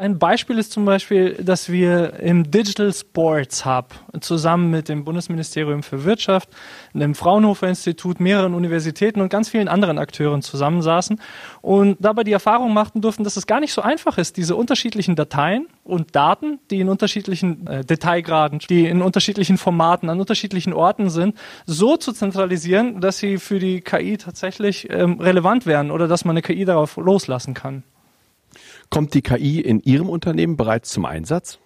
Ein 0.00 0.20
Beispiel 0.20 0.58
ist 0.58 0.70
zum 0.70 0.84
Beispiel, 0.84 1.32
dass 1.42 1.72
wir 1.72 2.20
im 2.20 2.48
Digital 2.52 2.92
Sports 2.92 3.66
Hub 3.66 3.96
zusammen 4.20 4.70
mit 4.70 4.88
dem 4.88 5.02
Bundesministerium 5.02 5.82
für 5.82 6.04
Wirtschaft, 6.04 6.50
dem 6.94 7.16
Fraunhofer 7.16 7.66
Institut, 7.66 8.20
mehreren 8.20 8.54
Universitäten 8.54 9.20
und 9.20 9.28
ganz 9.28 9.48
vielen 9.48 9.66
anderen 9.66 9.98
Akteuren 9.98 10.40
zusammensaßen 10.40 11.20
und 11.62 11.96
dabei 11.98 12.22
die 12.22 12.30
Erfahrung 12.30 12.72
machten 12.72 13.00
durften, 13.00 13.24
dass 13.24 13.36
es 13.36 13.48
gar 13.48 13.58
nicht 13.58 13.72
so 13.72 13.82
einfach 13.82 14.18
ist, 14.18 14.36
diese 14.36 14.54
unterschiedlichen 14.54 15.16
Dateien 15.16 15.66
und 15.82 16.14
Daten, 16.14 16.60
die 16.70 16.78
in 16.78 16.88
unterschiedlichen 16.90 17.66
äh, 17.66 17.84
Detailgraden, 17.84 18.60
die 18.70 18.86
in 18.86 19.02
unterschiedlichen 19.02 19.58
Formaten, 19.58 20.10
an 20.10 20.20
unterschiedlichen 20.20 20.74
Orten 20.74 21.10
sind, 21.10 21.36
so 21.66 21.96
zu 21.96 22.12
zentralisieren, 22.12 23.00
dass 23.00 23.18
sie 23.18 23.38
für 23.38 23.58
die 23.58 23.80
KI 23.80 24.16
tatsächlich 24.16 24.88
ähm, 24.90 25.18
relevant 25.18 25.66
werden 25.66 25.90
oder 25.90 26.06
dass 26.06 26.24
man 26.24 26.34
eine 26.34 26.42
KI 26.42 26.64
darauf 26.64 26.98
loslassen 26.98 27.52
kann. 27.52 27.82
Kommt 28.90 29.14
die 29.14 29.22
KI 29.22 29.60
in 29.60 29.80
Ihrem 29.80 30.08
Unternehmen 30.08 30.56
bereits 30.56 30.90
zum 30.90 31.04
Einsatz? 31.04 31.58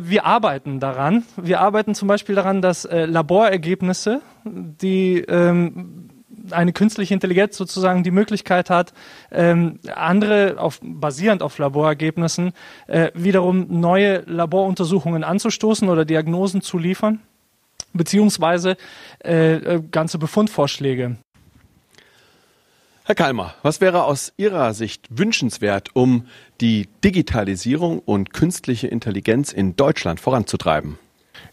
Wir 0.00 0.24
arbeiten 0.24 0.80
daran. 0.80 1.24
Wir 1.36 1.60
arbeiten 1.60 1.94
zum 1.94 2.08
Beispiel 2.08 2.34
daran, 2.34 2.62
dass 2.62 2.84
äh, 2.84 3.04
Laborergebnisse, 3.04 4.22
die 4.44 5.18
ähm, 5.20 6.08
eine 6.50 6.72
künstliche 6.72 7.14
Intelligenz 7.14 7.56
sozusagen 7.56 8.02
die 8.02 8.10
Möglichkeit 8.10 8.70
hat, 8.70 8.92
ähm, 9.30 9.78
andere 9.94 10.56
auf, 10.58 10.80
basierend 10.82 11.42
auf 11.42 11.58
Laborergebnissen 11.58 12.52
äh, 12.88 13.10
wiederum 13.14 13.66
neue 13.68 14.22
Laboruntersuchungen 14.26 15.24
anzustoßen 15.24 15.88
oder 15.88 16.04
Diagnosen 16.04 16.62
zu 16.62 16.78
liefern, 16.78 17.20
beziehungsweise 17.92 18.76
äh, 19.24 19.54
äh 19.54 19.82
ganze 19.90 20.18
Befundvorschläge. 20.18 21.16
Herr 23.04 23.16
Kalmer, 23.16 23.54
was 23.62 23.80
wäre 23.80 24.04
aus 24.04 24.32
Ihrer 24.36 24.74
Sicht 24.74 25.08
wünschenswert, 25.10 25.88
um 25.94 26.28
die 26.60 26.88
Digitalisierung 27.02 27.98
und 27.98 28.32
künstliche 28.32 28.86
Intelligenz 28.86 29.52
in 29.52 29.74
Deutschland 29.74 30.20
voranzutreiben? 30.20 31.00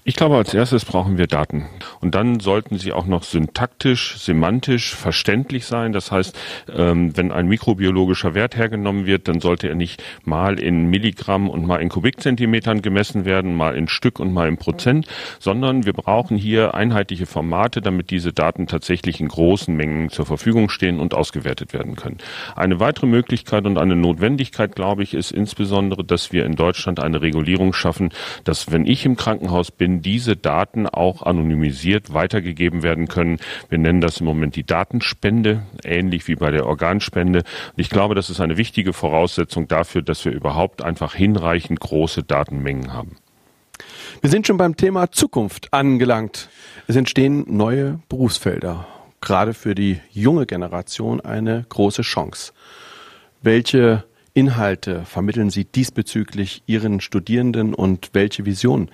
Ich 0.09 0.15
glaube, 0.15 0.37
als 0.37 0.55
erstes 0.55 0.85
brauchen 0.85 1.19
wir 1.19 1.27
Daten. 1.27 1.67
Und 2.01 2.15
dann 2.15 2.39
sollten 2.39 2.79
sie 2.79 2.93
auch 2.93 3.05
noch 3.05 3.21
syntaktisch, 3.21 4.17
semantisch 4.17 4.95
verständlich 4.95 5.67
sein. 5.67 5.93
Das 5.93 6.11
heißt, 6.11 6.35
ähm, 6.75 7.15
wenn 7.15 7.31
ein 7.31 7.45
mikrobiologischer 7.45 8.33
Wert 8.33 8.57
hergenommen 8.57 9.05
wird, 9.05 9.27
dann 9.27 9.39
sollte 9.39 9.69
er 9.69 9.75
nicht 9.75 10.01
mal 10.23 10.59
in 10.59 10.89
Milligramm 10.89 11.47
und 11.47 11.67
mal 11.67 11.79
in 11.79 11.89
Kubikzentimetern 11.89 12.81
gemessen 12.81 13.23
werden, 13.25 13.55
mal 13.55 13.75
in 13.75 13.87
Stück 13.87 14.19
und 14.19 14.33
mal 14.33 14.47
in 14.47 14.57
Prozent, 14.57 15.05
sondern 15.37 15.85
wir 15.85 15.93
brauchen 15.93 16.37
hier 16.37 16.73
einheitliche 16.73 17.27
Formate, 17.27 17.79
damit 17.79 18.09
diese 18.09 18.33
Daten 18.33 18.65
tatsächlich 18.65 19.19
in 19.19 19.27
großen 19.27 19.75
Mengen 19.75 20.09
zur 20.09 20.25
Verfügung 20.25 20.69
stehen 20.69 20.99
und 20.99 21.13
ausgewertet 21.13 21.71
werden 21.71 21.95
können. 21.95 22.17
Eine 22.55 22.79
weitere 22.79 23.05
Möglichkeit 23.05 23.67
und 23.67 23.77
eine 23.77 23.95
Notwendigkeit, 23.95 24.75
glaube 24.75 25.03
ich, 25.03 25.13
ist 25.13 25.29
insbesondere, 25.31 26.03
dass 26.03 26.31
wir 26.31 26.47
in 26.47 26.55
Deutschland 26.55 26.99
eine 26.99 27.21
Regulierung 27.21 27.73
schaffen, 27.73 28.09
dass 28.43 28.71
wenn 28.71 28.87
ich 28.87 29.05
im 29.05 29.15
Krankenhaus 29.15 29.69
bin, 29.69 29.98
diese 30.01 30.35
Daten 30.35 30.87
auch 30.87 31.23
anonymisiert 31.23 32.13
weitergegeben 32.13 32.83
werden 32.83 33.07
können. 33.07 33.39
Wir 33.69 33.77
nennen 33.77 34.01
das 34.01 34.19
im 34.19 34.25
Moment 34.25 34.55
die 34.55 34.65
Datenspende, 34.65 35.63
ähnlich 35.83 36.27
wie 36.27 36.35
bei 36.35 36.51
der 36.51 36.65
Organspende. 36.65 37.39
Und 37.39 37.79
ich 37.79 37.89
glaube, 37.89 38.15
das 38.15 38.29
ist 38.29 38.39
eine 38.39 38.57
wichtige 38.57 38.93
Voraussetzung 38.93 39.67
dafür, 39.67 40.01
dass 40.01 40.25
wir 40.25 40.31
überhaupt 40.31 40.81
einfach 40.81 41.13
hinreichend 41.15 41.79
große 41.79 42.23
Datenmengen 42.23 42.93
haben. 42.93 43.17
Wir 44.21 44.29
sind 44.29 44.47
schon 44.47 44.57
beim 44.57 44.75
Thema 44.75 45.11
Zukunft 45.11 45.73
angelangt. 45.73 46.49
Es 46.87 46.95
entstehen 46.95 47.45
neue 47.47 47.99
Berufsfelder. 48.09 48.87
Gerade 49.21 49.53
für 49.53 49.75
die 49.75 49.99
junge 50.11 50.45
Generation 50.45 51.21
eine 51.21 51.65
große 51.69 52.01
Chance. 52.01 52.53
Welche 53.41 54.03
Inhalte 54.33 55.05
vermitteln 55.05 55.49
Sie 55.49 55.65
diesbezüglich 55.65 56.63
Ihren 56.65 57.01
Studierenden 57.01 57.73
und 57.73 58.09
welche 58.13 58.45
Vision 58.45 58.89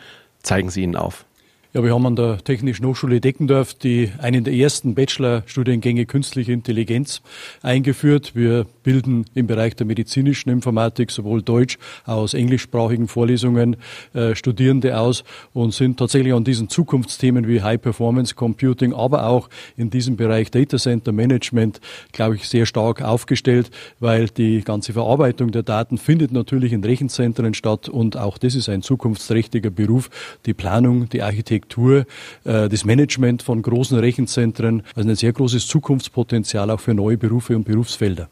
zeigen 0.45 0.69
Sie 0.69 0.83
ihnen 0.83 0.95
auf? 0.95 1.25
Ja, 1.73 1.83
wir 1.83 1.93
haben 1.93 2.05
an 2.05 2.15
der 2.15 2.37
Technischen 2.37 2.85
Hochschule 2.85 3.19
Deckendorf 3.19 3.73
die, 3.73 4.09
einen 4.19 4.45
der 4.45 4.53
ersten 4.53 4.95
Bachelorstudiengänge 4.95 6.05
Künstliche 6.05 6.53
Intelligenz 6.53 7.21
eingeführt. 7.61 8.31
Wir 8.33 8.65
bilden 8.85 9.25
im 9.33 9.47
Bereich 9.47 9.75
der 9.75 9.85
medizinischen 9.85 10.49
Informatik 10.49 11.11
sowohl 11.11 11.41
deutsch 11.41 11.77
aus 12.05 12.35
englischsprachigen 12.35 13.07
Vorlesungen 13.07 13.77
äh, 14.13 14.35
Studierende 14.35 14.97
aus 14.97 15.23
und 15.53 15.73
sind 15.73 15.97
tatsächlich 15.97 16.33
an 16.33 16.43
diesen 16.43 16.69
Zukunftsthemen 16.69 17.47
wie 17.47 17.63
High 17.63 17.81
Performance 17.81 18.35
Computing, 18.35 18.93
aber 18.93 19.25
auch 19.25 19.49
in 19.75 19.89
diesem 19.89 20.15
Bereich 20.15 20.51
Data 20.51 20.77
Center 20.77 21.11
Management, 21.11 21.81
glaube 22.11 22.35
ich, 22.35 22.47
sehr 22.47 22.67
stark 22.67 23.01
aufgestellt, 23.01 23.71
weil 23.99 24.27
die 24.27 24.61
ganze 24.61 24.93
Verarbeitung 24.93 25.51
der 25.51 25.63
Daten 25.63 25.97
findet 25.97 26.31
natürlich 26.31 26.71
in 26.71 26.83
Rechenzentren 26.83 27.55
statt 27.55 27.89
und 27.89 28.17
auch 28.17 28.37
das 28.37 28.53
ist 28.53 28.69
ein 28.69 28.83
zukunftsträchtiger 28.83 29.71
Beruf. 29.71 30.11
Die 30.45 30.53
Planung, 30.53 31.09
die 31.09 31.23
Architektur, 31.23 32.05
äh, 32.43 32.69
das 32.69 32.85
Management 32.85 33.41
von 33.41 33.63
großen 33.63 33.97
Rechenzentren, 33.97 34.83
also 34.93 35.09
ein 35.09 35.15
sehr 35.15 35.33
großes 35.33 35.67
Zukunftspotenzial 35.67 36.69
auch 36.69 36.79
für 36.79 36.93
neue 36.93 37.17
Berufe 37.17 37.55
und 37.55 37.63
Berufsfelder. 37.63 38.29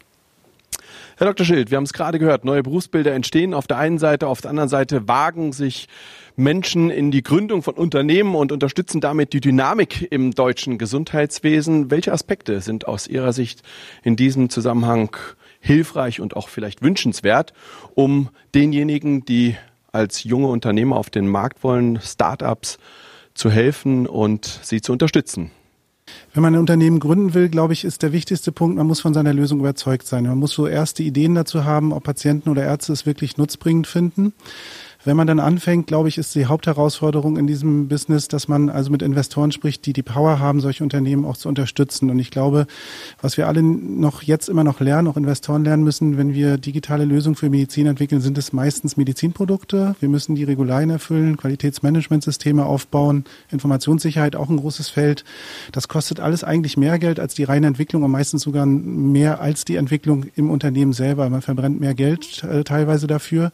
Herr 1.24 1.30
Dr. 1.30 1.46
Schild, 1.46 1.72
wir 1.72 1.77
haben 1.77 1.86
es 1.86 1.94
gerade 1.94 2.20
gehört, 2.20 2.44
neue 2.44 2.63
Berufsbilder 2.63 3.13
entstehen 3.13 3.53
auf 3.53 3.65
der 3.65 3.77
einen 3.77 3.98
Seite, 3.98 4.27
auf 4.27 4.42
der 4.42 4.50
anderen 4.50 4.68
Seite 4.68 5.08
wagen 5.08 5.53
sich 5.53 5.88
Menschen 6.36 6.89
in 6.89 7.12
die 7.12 7.24
Gründung 7.24 7.63
von 7.63 7.75
Unternehmen 7.75 8.36
und 8.36 8.51
unterstützen 8.51 9.00
damit 9.00 9.32
die 9.32 9.39
Dynamik 9.39 10.06
im 10.12 10.32
deutschen 10.32 10.77
Gesundheitswesen. 10.77 11.89
Welche 11.89 12.12
Aspekte 12.12 12.60
sind 12.60 12.89
aus 12.89 13.08
Ihrer 13.08 13.32
Sicht 13.32 13.62
in 14.03 14.18
diesem 14.18 14.50
Zusammenhang 14.50 15.15
hilfreich 15.62 16.20
und 16.20 16.36
auch 16.36 16.50
vielleicht 16.50 16.82
wünschenswert, 16.82 17.53
um 17.96 18.27
denjenigen, 18.53 19.24
die 19.24 19.56
als 19.94 20.25
junge 20.25 20.48
Unternehmer 20.48 20.98
auf 20.98 21.10
den 21.10 21.30
Markt 21.30 21.63
wollen, 21.63 22.01
Startups 22.01 22.80
zu 23.34 23.50
helfen 23.50 24.08
und 24.08 24.60
sie 24.62 24.82
zu 24.82 24.92
unterstützen. 24.92 25.51
Wenn 26.34 26.43
man 26.43 26.55
ein 26.55 26.60
Unternehmen 26.60 27.00
gründen 27.00 27.34
will, 27.34 27.50
glaube 27.50 27.74
ich, 27.74 27.84
ist 27.84 28.01
der 28.01 28.12
wichtigste 28.12 28.51
Punkt, 28.51 28.77
man 28.77 28.88
muss 28.88 29.01
von 29.01 29.13
seiner 29.13 29.34
Lösung 29.34 29.60
überzeugt 29.60 30.08
sein. 30.08 30.24
Man 30.24 30.38
muss 30.38 30.51
so 30.51 30.67
erste 30.67 31.03
Ideen 31.03 31.36
dazu 31.36 31.63
haben, 31.63 31.93
ob 31.93 32.03
Patienten 32.03 32.50
oder 32.50 32.63
Ärzte 32.63 32.93
es 32.93 33.05
wirklich 33.05 33.38
nutzbringend 33.38 33.88
finden. 33.88 34.34
Wenn 35.05 35.17
man 35.17 35.27
dann 35.27 35.41
anfängt, 35.41 35.88
glaube 35.88 36.07
ich, 36.07 36.17
ist 36.17 36.33
die 36.33 36.45
Hauptherausforderung 36.45 37.36
in 37.36 37.45
diesem 37.45 37.89
Business, 37.89 38.29
dass 38.29 38.48
man 38.48 38.69
also 38.69 38.89
mit 38.89 39.01
Investoren 39.01 39.51
spricht, 39.51 39.86
die 39.86 39.91
die 39.91 40.01
Power 40.01 40.39
haben, 40.39 40.62
solche 40.62 40.81
Unternehmen 40.81 41.25
auch 41.25 41.36
zu 41.36 41.50
unterstützen. 41.50 42.10
Und 42.10 42.19
ich 42.19 42.31
glaube, 42.31 42.67
was 43.22 43.36
wir 43.36 43.50
alle 43.50 43.62
noch 43.62 44.22
jetzt 44.24 44.48
immer 44.48 44.63
noch 44.63 44.79
lernen, 44.79 45.10
auch 45.10 45.17
Investoren 45.17 45.65
lernen 45.65 45.83
müssen, 45.83 46.17
wenn 46.17 46.33
wir 46.33 46.57
digitale 46.57 47.03
Lösungen 47.03 47.36
für 47.36 47.50
Medizin 47.50 47.88
entwickeln, 47.88 48.22
sind 48.22 48.38
es 48.38 48.53
meistens 48.53 48.95
Medizinprodukte. 48.95 49.95
Wir 50.00 50.07
müssen 50.07 50.36
die 50.36 50.45
Regularien 50.45 50.89
erfüllen, 50.89 51.36
Qualitätsmanagementsysteme 51.36 52.65
aufbauen, 52.65 53.25
Informationssicherheit 53.51 54.38
auch 54.38 54.50
ein 54.50 54.57
großes 54.57 54.88
Feld. 54.88 55.25
Das 55.74 55.89
kostet 55.89 56.22
alles 56.22 56.45
eigentlich 56.45 56.77
mehr 56.77 56.98
Geld 56.98 57.19
als 57.19 57.33
die 57.36 57.43
reine 57.43 57.67
Entwicklung 57.67 58.03
und 58.03 58.12
meistens 58.12 58.43
sogar 58.43 58.65
mehr 58.65 59.41
als 59.41 59.65
die 59.65 59.75
Entwicklung 59.75 60.27
im 60.36 60.50
Unternehmen 60.50 60.93
selber. 60.93 61.29
Man 61.29 61.41
verbrennt 61.41 61.81
mehr 61.81 61.93
Geld 61.93 62.41
äh, 62.45 62.63
teilweise 62.63 63.07
dafür. 63.07 63.51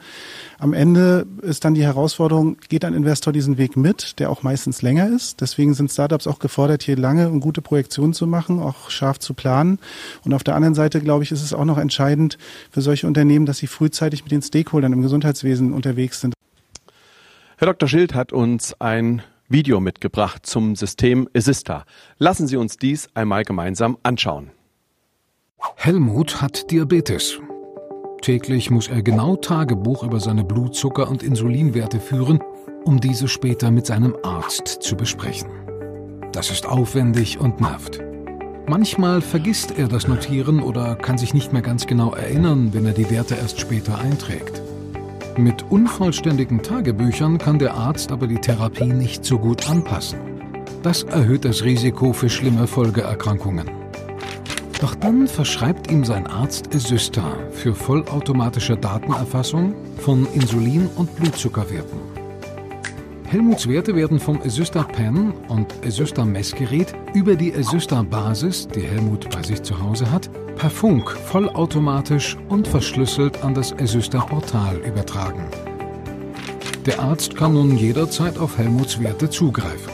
Am 0.60 0.74
Ende 0.74 1.26
ist 1.42 1.66
dann 1.66 1.74
die 1.74 1.84
Herausforderung, 1.84 2.58
geht 2.70 2.86
ein 2.86 2.94
Investor 2.94 3.34
diesen 3.34 3.58
Weg 3.58 3.78
mit, 3.78 4.20
der 4.20 4.30
auch 4.30 4.44
meistens 4.44 4.82
länger 4.82 5.08
ist. 5.08 5.42
Deswegen 5.42 5.74
sind 5.74 5.92
Startups 5.92 6.28
auch 6.28 6.40
gefordert, 6.40 6.84
hier 6.84 6.98
lange 6.98 7.30
und 7.30 7.40
gute 7.40 7.62
Projektionen 7.62 8.14
zu 8.14 8.28
machen, 8.28 8.60
auch 8.60 8.90
scharf 8.90 9.20
zu 9.20 9.34
planen. 9.34 9.80
Und 10.24 10.34
auf 10.34 10.44
der 10.44 10.56
anderen 10.56 10.76
Seite, 10.76 11.02
glaube 11.02 11.24
ich, 11.24 11.32
ist 11.32 11.44
es 11.44 11.54
auch 11.54 11.66
noch 11.66 11.78
entscheidend 11.78 12.38
für 12.72 12.82
solche 12.82 13.08
Unternehmen, 13.08 13.46
dass 13.46 13.58
sie 13.58 13.68
frühzeitig 13.68 14.24
mit 14.24 14.32
den 14.32 14.42
Stakeholdern 14.42 14.94
im 14.94 15.02
Gesundheitswesen 15.02 15.74
unterwegs 15.74 16.22
sind. 16.22 16.34
Herr 17.58 17.68
Dr. 17.68 17.90
Schild 17.90 18.14
hat 18.14 18.32
uns 18.32 18.80
ein 18.80 19.22
Video 19.50 19.80
mitgebracht 19.80 20.46
zum 20.46 20.76
System 20.76 21.28
Assista. 21.36 21.86
Lassen 22.20 22.48
Sie 22.48 22.56
uns 22.56 22.78
dies 22.78 23.10
einmal 23.16 23.44
gemeinsam 23.44 23.98
anschauen. 24.04 24.52
Helmut 25.76 26.42
hat 26.42 26.72
Diabetes. 26.72 27.40
Täglich 28.22 28.70
muss 28.70 28.88
er 28.90 29.02
genau 29.02 29.36
Tagebuch 29.36 30.04
über 30.04 30.20
seine 30.20 30.44
Blutzucker- 30.44 31.10
und 31.10 31.24
Insulinwerte 31.24 32.00
führen, 32.00 32.40
um 32.84 33.00
diese 33.00 33.28
später 33.28 33.72
mit 33.72 33.86
seinem 33.86 34.16
Arzt 34.24 34.68
zu 34.68 34.96
besprechen. 34.96 35.50
Das 36.32 36.52
ist 36.52 36.68
aufwendig 36.68 37.40
und 37.40 37.62
nervt. 37.62 38.02
Manchmal 38.68 39.22
vergisst 39.22 39.78
er 39.78 39.88
das 39.88 40.08
Notieren 40.08 40.62
oder 40.62 40.96
kann 40.96 41.18
sich 41.18 41.34
nicht 41.34 41.54
mehr 41.54 41.62
ganz 41.62 41.88
genau 41.88 42.14
erinnern, 42.14 42.74
wenn 42.74 42.86
er 42.86 42.94
die 42.94 43.10
Werte 43.10 43.36
erst 43.36 43.60
später 43.60 43.98
einträgt. 43.98 44.62
Mit 45.38 45.66
unvollständigen 45.72 46.62
Tagebüchern 46.62 47.38
kann 47.38 47.58
der 47.58 47.74
Arzt 47.74 48.12
aber 48.12 48.28
die 48.28 48.40
Therapie 48.40 48.86
nicht 48.86 49.24
so 49.26 49.40
gut 49.40 49.70
anpassen. 49.70 50.20
Das 50.84 51.04
erhöht 51.04 51.46
das 51.46 51.64
Risiko 51.64 52.14
für 52.14 52.30
schlimme 52.30 52.68
Folgeerkrankungen. 52.68 53.72
Doch 54.80 54.96
dann 54.96 55.28
verschreibt 55.28 55.92
ihm 55.92 56.06
sein 56.06 56.26
Arzt 56.26 56.74
Esysta 56.74 57.36
für 57.52 57.76
vollautomatische 57.76 58.78
Datenerfassung 58.78 59.76
von 59.98 60.26
Insulin- 60.34 60.90
und 60.96 61.14
Blutzuckerwerten. 61.18 62.00
Helmuts 63.26 63.68
Werte 63.68 63.94
werden 63.96 64.20
vom 64.20 64.42
Esysta 64.42 64.84
Pen 64.84 65.34
und 65.50 65.68
Esysta 65.86 66.24
Messgerät 66.26 66.96
über 67.14 67.36
die 67.36 67.54
Esysta 67.54 68.02
Basis, 68.04 68.68
die 68.70 68.82
Helmut 68.82 69.30
bei 69.30 69.44
sich 69.44 69.62
zu 69.62 69.80
Hause 69.80 70.10
hat, 70.10 70.30
per 70.56 70.70
Funk 70.70 71.12
vollautomatisch 71.12 72.38
und 72.48 72.68
verschlüsselt 72.68 73.44
an 73.44 73.54
das 73.54 73.74
Esysta 73.74 74.22
Portal 74.22 74.78
übertragen. 74.78 75.44
Der 76.86 77.00
Arzt 77.00 77.36
kann 77.36 77.54
nun 77.54 77.78
jederzeit 77.78 78.40
auf 78.40 78.58
Helmuts 78.58 79.00
Werte 79.00 79.30
zugreifen. 79.30 79.92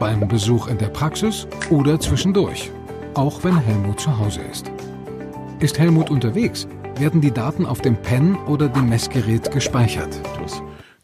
Beim 0.00 0.26
Besuch 0.26 0.66
in 0.66 0.78
der 0.78 0.88
Praxis 0.88 1.46
oder 1.70 2.00
zwischendurch 2.00 2.72
auch 3.14 3.44
wenn 3.44 3.56
Helmut 3.58 4.00
zu 4.00 4.18
Hause 4.18 4.40
ist. 4.50 4.70
Ist 5.60 5.78
Helmut 5.78 6.10
unterwegs, 6.10 6.66
werden 6.98 7.20
die 7.20 7.30
Daten 7.30 7.64
auf 7.64 7.80
dem 7.80 7.96
Pen 7.96 8.36
oder 8.46 8.68
dem 8.68 8.88
Messgerät 8.88 9.50
gespeichert. 9.50 10.20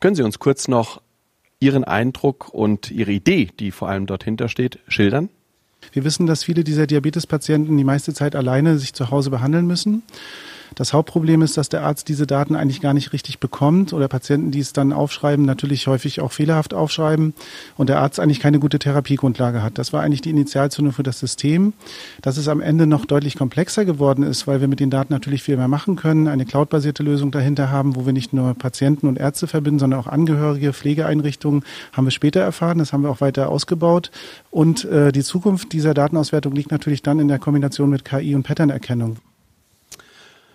Können 0.01 0.17
Sie 0.17 0.23
uns 0.23 0.39
kurz 0.39 0.69
noch 0.69 1.01
Ihren 1.61 1.85
Eindruck 1.85 2.49
und 2.53 2.91
Ihre 2.91 3.13
Idee, 3.13 3.51
die 3.59 3.71
vor 3.71 3.89
allem 3.89 4.07
dort 4.07 4.25
hintersteht, 4.25 4.79
schildern? 4.89 5.29
Wir 5.93 6.05
wissen, 6.05 6.27
dass 6.27 6.45
viele 6.45 6.65
dieser 6.65 6.87
Diabetespatienten 6.87 7.77
die 7.77 7.85
meiste 7.85 8.13
Zeit 8.13 8.35
alleine 8.35 8.79
sich 8.79 8.93
zu 8.93 9.11
Hause 9.11 9.31
behandeln 9.31 9.67
müssen. 9.67 10.03
Das 10.75 10.93
Hauptproblem 10.93 11.43
ist, 11.43 11.57
dass 11.57 11.69
der 11.69 11.83
Arzt 11.83 12.09
diese 12.09 12.27
Daten 12.27 12.55
eigentlich 12.55 12.81
gar 12.81 12.95
nicht 12.95 13.13
richtig 13.13 13.39
bekommt 13.39 13.93
oder 13.93 14.09
Patienten, 14.09 14.51
die 14.51 14.61
es 14.61 14.73
dann 14.73 14.93
aufschreiben, 14.93 15.45
natürlich 15.45 15.87
häufig 15.87 16.21
auch 16.21 16.33
fehlerhaft 16.33 16.75
aufschreiben 16.75 17.35
und 17.77 17.89
der 17.89 18.01
Arzt 18.01 18.21
eigentlich 18.21 18.41
keine 18.41 18.59
gute 18.59 18.79
Therapiegrundlage 18.79 19.63
hat. 19.63 19.79
Das 19.79 19.93
war 19.93 20.03
eigentlich 20.03 20.21
die 20.21 20.31
Initialzündung 20.31 20.93
für 20.93 21.03
das 21.03 21.19
System. 21.19 21.73
Dass 22.23 22.37
es 22.37 22.49
am 22.49 22.61
Ende 22.61 22.87
noch 22.87 23.07
deutlich 23.07 23.37
komplexer 23.37 23.85
geworden 23.85 24.23
ist, 24.23 24.47
weil 24.47 24.61
wir 24.61 24.69
mit 24.69 24.81
den 24.81 24.91
Daten 24.91 25.13
natürlich 25.13 25.43
viel 25.43 25.57
mehr 25.57 25.69
machen 25.69 25.97
können, 25.97 26.29
eine 26.29 26.45
cloudbasierte 26.45 27.03
Lösung 27.03 27.31
dahinter 27.31 27.71
haben, 27.71 27.97
wo 27.97 28.07
wir 28.07 28.13
nicht 28.13 28.33
nur 28.33 28.55
Patienten 28.55 29.07
und 29.07 29.19
Ärzte 29.19 29.47
verbinden, 29.47 29.81
sondern 29.81 30.01
auch 30.01 30.07
Angehörige, 30.07 30.73
Pflegeeinrichtungen, 30.73 31.65
haben 31.93 32.07
wir 32.07 32.11
später 32.11 32.41
erfahren. 32.41 32.79
Das 32.79 32.93
haben 32.93 33.03
wir 33.03 33.11
auch 33.11 33.21
weiter 33.21 33.49
ausgebaut. 33.49 34.11
Und 34.51 34.85
äh, 34.85 35.13
die 35.13 35.23
Zukunft 35.23 35.73
dieser 35.73 35.95
Datenauswertung 35.95 36.55
liegt 36.55 36.71
natürlich 36.71 37.03
dann 37.03 37.19
in 37.19 37.29
der 37.29 37.39
Kombination 37.39 37.91
mit 37.91 38.05
KI 38.05 38.35
und 38.35 38.43
Patternerkennung. 38.43 39.17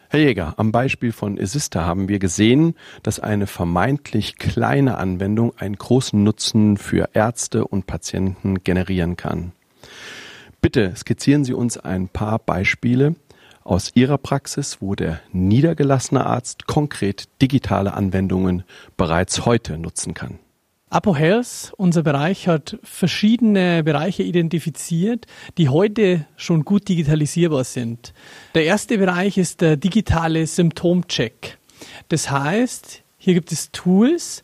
Herr 0.09 0.19
Jäger, 0.19 0.53
am 0.57 0.71
Beispiel 0.71 1.11
von 1.11 1.37
Esista 1.37 1.83
haben 1.83 2.07
wir 2.07 2.19
gesehen, 2.19 2.75
dass 3.01 3.19
eine 3.19 3.47
vermeintlich 3.47 4.37
kleine 4.37 4.97
Anwendung 4.97 5.57
einen 5.57 5.75
großen 5.75 6.23
Nutzen 6.23 6.77
für 6.77 7.09
Ärzte 7.13 7.65
und 7.65 7.87
Patienten 7.87 8.63
generieren 8.63 9.15
kann. 9.15 9.51
Bitte 10.61 10.93
skizzieren 10.95 11.43
Sie 11.43 11.53
uns 11.53 11.77
ein 11.77 12.07
paar 12.07 12.39
Beispiele 12.39 13.15
aus 13.63 13.91
Ihrer 13.95 14.19
Praxis, 14.19 14.77
wo 14.79 14.93
der 14.95 15.21
niedergelassene 15.31 16.25
Arzt 16.25 16.67
konkret 16.67 17.27
digitale 17.41 17.93
Anwendungen 17.93 18.63
bereits 18.97 19.45
heute 19.45 19.77
nutzen 19.77 20.13
kann. 20.13 20.39
Apo 20.89 21.15
Health, 21.15 21.73
unser 21.77 22.03
Bereich, 22.03 22.47
hat 22.47 22.77
verschiedene 22.83 23.83
Bereiche 23.83 24.23
identifiziert, 24.23 25.25
die 25.57 25.69
heute 25.69 26.27
schon 26.37 26.63
gut 26.63 26.87
digitalisierbar 26.87 27.63
sind. 27.63 28.13
Der 28.53 28.65
erste 28.65 28.97
Bereich 28.99 29.37
ist 29.37 29.61
der 29.61 29.77
digitale 29.77 30.45
Symptomcheck. 30.45 31.57
Das 32.09 32.29
heißt, 32.29 33.01
hier 33.17 33.33
gibt 33.33 33.51
es 33.51 33.71
Tools, 33.71 34.43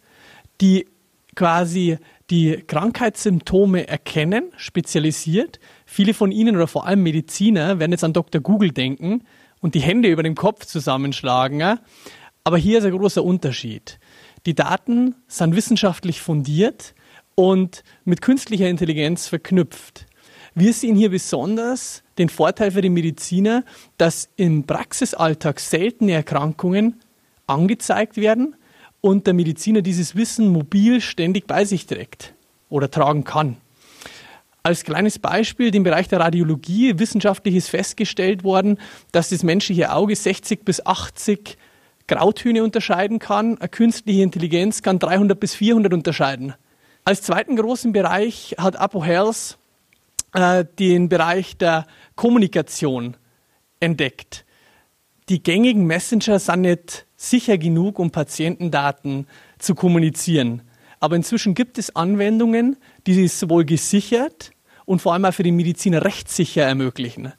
die 0.61 0.87
quasi 1.35 1.97
die 2.31 2.63
Krankheitssymptome 2.65 3.87
erkennen, 3.87 4.51
spezialisiert. 4.57 5.59
Viele 5.85 6.13
von 6.13 6.31
Ihnen 6.31 6.55
oder 6.55 6.67
vor 6.67 6.87
allem 6.87 7.03
Mediziner 7.03 7.79
werden 7.79 7.91
jetzt 7.91 8.03
an 8.03 8.13
Dr. 8.13 8.41
Google 8.41 8.71
denken 8.71 9.23
und 9.59 9.75
die 9.75 9.81
Hände 9.81 10.09
über 10.09 10.23
dem 10.23 10.35
Kopf 10.35 10.65
zusammenschlagen. 10.65 11.79
Aber 12.43 12.57
hier 12.57 12.79
ist 12.79 12.85
ein 12.85 12.97
großer 12.97 13.23
Unterschied. 13.23 13.99
Die 14.47 14.55
Daten 14.55 15.15
sind 15.27 15.55
wissenschaftlich 15.55 16.19
fundiert 16.19 16.95
und 17.35 17.83
mit 18.05 18.21
künstlicher 18.21 18.69
Intelligenz 18.69 19.27
verknüpft. 19.27 20.07
Wir 20.55 20.73
sehen 20.73 20.95
hier 20.95 21.11
besonders 21.11 22.03
den 22.17 22.27
Vorteil 22.27 22.71
für 22.71 22.81
die 22.81 22.89
Mediziner, 22.89 23.63
dass 23.97 24.29
im 24.37 24.65
Praxisalltag 24.65 25.59
seltene 25.59 26.13
Erkrankungen 26.13 27.01
angezeigt 27.45 28.17
werden 28.17 28.55
und 28.99 29.27
der 29.27 29.35
Mediziner 29.35 29.81
dieses 29.83 30.15
Wissen 30.15 30.49
mobil 30.49 31.01
ständig 31.01 31.45
bei 31.45 31.63
sich 31.63 31.85
trägt 31.85 32.33
oder 32.69 32.89
tragen 32.89 33.23
kann. 33.23 33.57
Als 34.63 34.83
kleines 34.83 35.19
Beispiel, 35.19 35.73
im 35.73 35.83
Bereich 35.83 36.07
der 36.07 36.19
Radiologie, 36.19 36.99
wissenschaftlich 36.99 37.55
ist 37.55 37.69
festgestellt 37.69 38.43
worden, 38.43 38.79
dass 39.11 39.29
das 39.29 39.43
menschliche 39.43 39.91
Auge 39.91 40.15
60 40.15 40.65
bis 40.65 40.85
80 40.85 41.57
Grautöne 42.11 42.61
unterscheiden 42.61 43.19
kann. 43.19 43.57
Eine 43.57 43.69
künstliche 43.69 44.21
Intelligenz 44.21 44.81
kann 44.81 44.99
300 44.99 45.39
bis 45.39 45.55
400 45.55 45.93
unterscheiden. 45.93 46.53
Als 47.05 47.21
zweiten 47.21 47.55
großen 47.55 47.93
Bereich 47.93 48.55
hat 48.57 48.75
Apo 48.75 49.01
Health 49.01 49.57
äh, 50.33 50.65
den 50.77 51.07
Bereich 51.07 51.55
der 51.55 51.87
Kommunikation 52.15 53.15
entdeckt. 53.79 54.43
Die 55.29 55.41
gängigen 55.41 55.85
Messenger 55.85 56.39
sind 56.39 56.61
nicht 56.61 57.05
sicher 57.15 57.57
genug, 57.57 57.97
um 57.97 58.11
Patientendaten 58.11 59.25
zu 59.57 59.73
kommunizieren. 59.73 60.63
Aber 60.99 61.15
inzwischen 61.15 61.55
gibt 61.55 61.77
es 61.77 61.95
Anwendungen, 61.95 62.75
die 63.07 63.23
es 63.23 63.39
sowohl 63.39 63.63
gesichert 63.63 64.51
und 64.83 65.01
vor 65.01 65.13
allem 65.13 65.23
auch 65.23 65.33
für 65.33 65.43
die 65.43 65.53
Mediziner 65.53 66.03
rechtssicher 66.03 66.63
ermöglichen. 66.63 67.31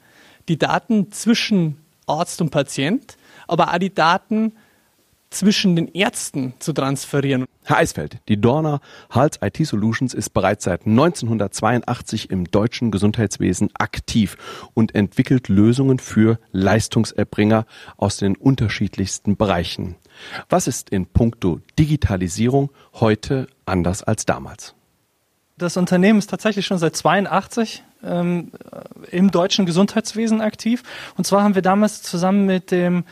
Die 0.49 0.57
Daten 0.57 1.11
zwischen 1.11 1.77
Arzt 2.07 2.41
und 2.41 2.49
Patient, 2.49 3.17
aber 3.47 3.71
auch 3.71 3.77
die 3.77 3.93
Daten 3.93 4.53
zwischen 5.33 5.75
den 5.75 5.87
Ärzten 5.87 6.53
zu 6.59 6.73
transferieren. 6.73 7.45
Herr 7.63 7.77
Eisfeld, 7.77 8.17
die 8.27 8.39
Dorner 8.39 8.81
Hals 9.09 9.39
IT 9.41 9.65
Solutions 9.65 10.13
ist 10.13 10.31
bereits 10.31 10.65
seit 10.65 10.85
1982 10.85 12.29
im 12.29 12.45
deutschen 12.45 12.91
Gesundheitswesen 12.91 13.69
aktiv 13.73 14.37
und 14.73 14.95
entwickelt 14.95 15.49
Lösungen 15.49 15.99
für 15.99 16.39
Leistungserbringer 16.51 17.65
aus 17.97 18.17
den 18.17 18.35
unterschiedlichsten 18.35 19.35
Bereichen. 19.35 19.95
Was 20.49 20.67
ist 20.67 20.89
in 20.89 21.07
puncto 21.07 21.59
Digitalisierung 21.79 22.69
heute 22.93 23.47
anders 23.65 24.03
als 24.03 24.25
damals? 24.25 24.75
Das 25.57 25.77
Unternehmen 25.77 26.19
ist 26.19 26.29
tatsächlich 26.29 26.65
schon 26.65 26.79
seit 26.79 26.95
82 26.95 27.83
ähm, 28.03 28.51
im 29.11 29.31
deutschen 29.31 29.65
Gesundheitswesen 29.65 30.41
aktiv. 30.41 30.83
Und 31.15 31.25
zwar 31.25 31.43
haben 31.43 31.55
wir 31.55 31.61
damals 31.61 32.01
zusammen 32.01 32.45
mit 32.45 32.71
dem 32.71 33.05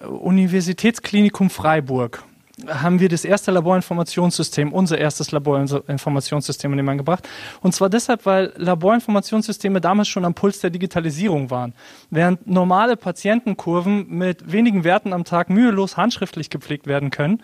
Universitätsklinikum 0.00 1.50
Freiburg 1.50 2.22
haben 2.66 2.98
wir 2.98 3.08
das 3.08 3.24
erste 3.24 3.50
Laborinformationssystem, 3.52 4.72
unser 4.72 4.98
erstes 4.98 5.30
Laborinformationssystem 5.30 6.72
in 6.72 6.78
den 6.78 6.86
Mann 6.86 6.98
gebracht. 6.98 7.28
Und 7.60 7.74
zwar 7.74 7.88
deshalb, 7.88 8.26
weil 8.26 8.52
Laborinformationssysteme 8.56 9.80
damals 9.80 10.08
schon 10.08 10.24
am 10.24 10.34
Puls 10.34 10.60
der 10.60 10.70
Digitalisierung 10.70 11.50
waren. 11.50 11.74
Während 12.10 12.46
normale 12.46 12.96
Patientenkurven 12.96 14.08
mit 14.08 14.50
wenigen 14.50 14.82
Werten 14.84 15.12
am 15.12 15.24
Tag 15.24 15.50
mühelos 15.50 15.96
handschriftlich 15.96 16.50
gepflegt 16.50 16.86
werden 16.86 17.10
können, 17.10 17.42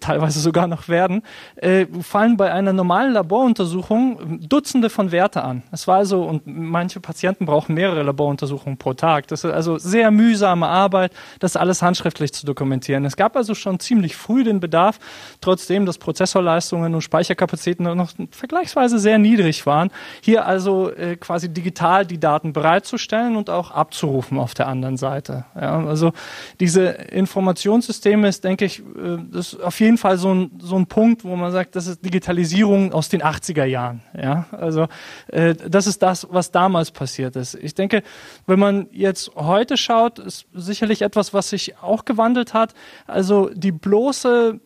teilweise 0.00 0.40
sogar 0.40 0.66
noch 0.66 0.88
werden, 0.88 1.22
äh, 1.56 1.86
fallen 2.02 2.36
bei 2.36 2.52
einer 2.52 2.72
normalen 2.72 3.12
Laboruntersuchung 3.12 4.40
Dutzende 4.48 4.90
von 4.90 5.12
Werte 5.12 5.44
an. 5.44 5.62
Es 5.70 5.86
war 5.86 5.98
also, 5.98 6.22
und 6.22 6.42
manche 6.46 6.98
Patienten 6.98 7.46
brauchen 7.46 7.74
mehrere 7.74 8.02
Laboruntersuchungen 8.02 8.76
pro 8.76 8.94
Tag. 8.94 9.28
Das 9.28 9.44
ist 9.44 9.52
also 9.52 9.78
sehr 9.78 10.10
mühsame 10.10 10.66
Arbeit, 10.66 11.12
das 11.38 11.56
alles 11.56 11.80
handschriftlich 11.80 12.32
zu 12.32 12.44
dokumentieren. 12.44 13.04
Es 13.04 13.16
gab 13.16 13.36
also 13.36 13.54
schon 13.54 13.78
ziemlich 13.78 14.16
früh 14.16 14.42
den 14.42 14.58
Bedarf, 14.58 14.98
trotzdem, 15.40 15.86
dass 15.86 15.98
Prozessorleistungen 15.98 16.94
und 16.94 17.02
Speicherkapazitäten 17.02 17.84
noch 17.96 18.10
vergleichsweise 18.32 18.98
sehr 18.98 19.18
niedrig 19.18 19.64
waren, 19.64 19.90
hier 20.20 20.46
also 20.46 20.90
äh, 20.90 21.16
quasi 21.16 21.48
digital 21.48 22.04
die 22.04 22.18
Daten 22.18 22.52
bereitzustellen 22.52 23.36
und 23.36 23.48
auch 23.48 23.70
abzurufen 23.70 24.38
auf 24.38 24.54
der 24.54 24.66
anderen 24.66 24.96
Seite. 24.96 25.44
Ja, 25.54 25.84
also 25.86 26.12
diese 26.58 26.86
Informationssysteme 26.88 28.26
ist, 28.26 28.42
denke 28.42 28.64
ich, 28.64 28.80
äh, 28.80 29.18
das 29.30 29.56
auf 29.68 29.80
jeden 29.80 29.98
Fall 29.98 30.16
so 30.16 30.34
ein, 30.34 30.50
so 30.60 30.76
ein 30.76 30.86
Punkt, 30.86 31.24
wo 31.24 31.36
man 31.36 31.52
sagt, 31.52 31.76
das 31.76 31.86
ist 31.86 32.02
Digitalisierung 32.02 32.92
aus 32.94 33.10
den 33.10 33.22
80er 33.22 33.64
Jahren. 33.64 34.02
Ja? 34.16 34.46
Also 34.50 34.88
äh, 35.28 35.54
das 35.54 35.86
ist 35.86 36.02
das, 36.02 36.26
was 36.30 36.50
damals 36.50 36.90
passiert 36.90 37.36
ist. 37.36 37.54
Ich 37.54 37.74
denke, 37.74 38.02
wenn 38.46 38.58
man 38.58 38.88
jetzt 38.92 39.30
heute 39.36 39.76
schaut, 39.76 40.18
ist 40.18 40.46
sicherlich 40.54 41.02
etwas, 41.02 41.34
was 41.34 41.50
sich 41.50 41.78
auch 41.82 42.06
gewandelt 42.06 42.54
hat. 42.54 42.72
Also 43.06 43.50
die 43.52 43.72
bloße, 43.72 44.58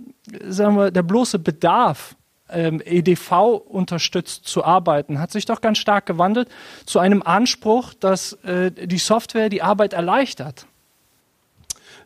sagen 0.48 0.76
wir, 0.76 0.92
der 0.92 1.02
bloße 1.02 1.40
Bedarf, 1.40 2.14
ähm, 2.48 2.80
EDV 2.84 3.56
unterstützt 3.68 4.46
zu 4.46 4.64
arbeiten, 4.64 5.18
hat 5.18 5.32
sich 5.32 5.46
doch 5.46 5.60
ganz 5.60 5.78
stark 5.78 6.06
gewandelt 6.06 6.48
zu 6.86 7.00
einem 7.00 7.22
Anspruch, 7.22 7.92
dass 7.94 8.34
äh, 8.44 8.70
die 8.70 8.98
Software 8.98 9.48
die 9.48 9.62
Arbeit 9.62 9.94
erleichtert. 9.94 10.66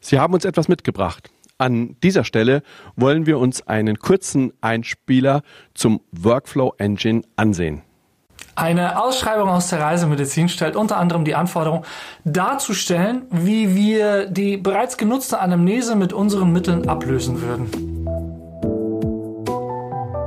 Sie 0.01 0.19
haben 0.19 0.33
uns 0.33 0.47
etwas 0.47 0.69
mitgebracht. 0.69 1.31
An 1.59 1.97
dieser 2.03 2.25
Stelle 2.25 2.63
wollen 2.97 3.25
wir 3.25 3.39
uns 3.39 3.67
einen 3.67 3.99
kurzen 3.99 4.53
Einspieler 4.61 5.43
zum 5.73 6.03
Workflow 6.13 6.75
Engine 6.77 7.23
ansehen. 7.37 7.83
Eine 8.55 9.03
Ausschreibung 9.03 9.49
aus 9.49 9.69
der 9.69 9.81
Reisemedizin 9.81 10.49
stellt 10.49 10.77
unter 10.77 10.99
anderem 10.99 11.25
die 11.25 11.35
Anforderung 11.35 11.85
darzustellen, 12.25 13.23
wie 13.31 13.75
wir 13.75 14.27
die 14.27 14.57
bereits 14.57 14.97
genutzte 14.97 15.41
Anamnese 15.41 15.97
mit 15.97 16.13
unseren 16.13 16.53
Mitteln 16.53 16.89
ablösen 16.89 17.41
würden. 17.41 18.36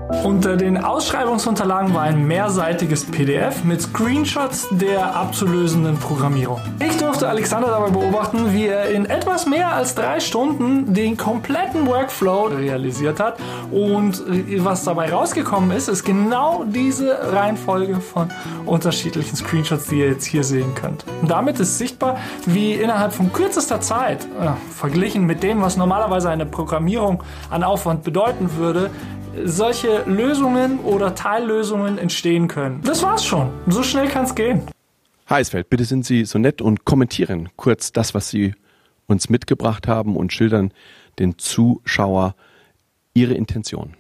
Unter 0.10 0.58
den 0.58 0.84
Ausschreibungsunterlagen 0.84 1.94
war 1.94 2.02
ein 2.02 2.26
mehrseitiges 2.26 3.06
PDF 3.06 3.64
mit 3.64 3.80
Screenshots 3.80 4.68
der 4.72 5.16
abzulösenden 5.16 5.98
Programmierung. 5.98 6.60
Ich 6.84 6.98
durfte 6.98 7.30
Alexander 7.30 7.68
dabei 7.68 7.92
beobachten, 7.92 8.52
wie 8.52 8.66
er 8.66 8.90
in 8.90 9.06
etwas 9.06 9.46
mehr 9.46 9.72
als 9.72 9.94
drei 9.94 10.20
Stunden 10.20 10.96
den 10.96 11.16
kompletten 11.16 11.86
Workflow 11.86 12.46
realisiert 12.46 13.20
hat. 13.20 13.38
Und 13.70 14.24
was 14.58 14.84
dabei 14.84 15.12
rausgekommen 15.12 15.70
ist, 15.72 15.88
ist 15.88 16.04
genau 16.04 16.64
diese 16.66 17.32
Reihenfolge 17.32 18.02
von 18.02 18.32
unterschiedlichen 18.66 19.36
Screenshots, 19.36 19.86
die 19.88 20.00
ihr 20.00 20.08
jetzt 20.08 20.26
hier 20.26 20.44
sehen 20.44 20.74
könnt. 20.74 21.06
Und 21.22 21.30
damit 21.30 21.60
ist 21.60 21.78
sichtbar, 21.78 22.18
wie 22.48 22.74
innerhalb 22.74 23.14
von 23.14 23.32
kürzester 23.32 23.80
Zeit, 23.80 24.26
äh, 24.26 24.50
verglichen 24.76 25.28
mit 25.28 25.44
dem, 25.44 25.62
was 25.62 25.78
normalerweise 25.78 26.30
eine 26.30 26.48
Programmierung 26.48 27.24
an 27.52 27.64
Aufwand 27.64 28.04
bedeuten 28.04 28.58
würde, 28.58 28.90
solche 29.46 30.04
Lösungen 30.06 30.80
oder 30.80 31.16
Teillösungen 31.16 31.98
entstehen 31.98 32.48
können. 32.48 32.82
Das 32.84 33.04
war's 33.04 33.26
schon. 33.26 33.50
So 33.68 33.84
schnell 33.84 34.08
kann's 34.08 34.36
gehen. 34.36 34.64
Heißfeld, 35.30 35.70
bitte 35.70 35.86
sind 35.86 36.06
Sie 36.06 36.26
so 36.26 36.40
nett 36.40 36.62
und 36.62 36.86
kommentieren 36.86 37.50
kurz 37.56 37.92
das, 37.92 38.14
was 38.14 38.30
Sie 38.30 38.56
uns 39.08 39.30
mitgebracht 39.30 39.88
haben 39.88 40.16
und 40.16 40.34
schildern 40.34 40.72
den 41.20 41.38
Zuschauer 41.38 42.36
Ihre 43.14 43.34
Intention. 43.34 43.96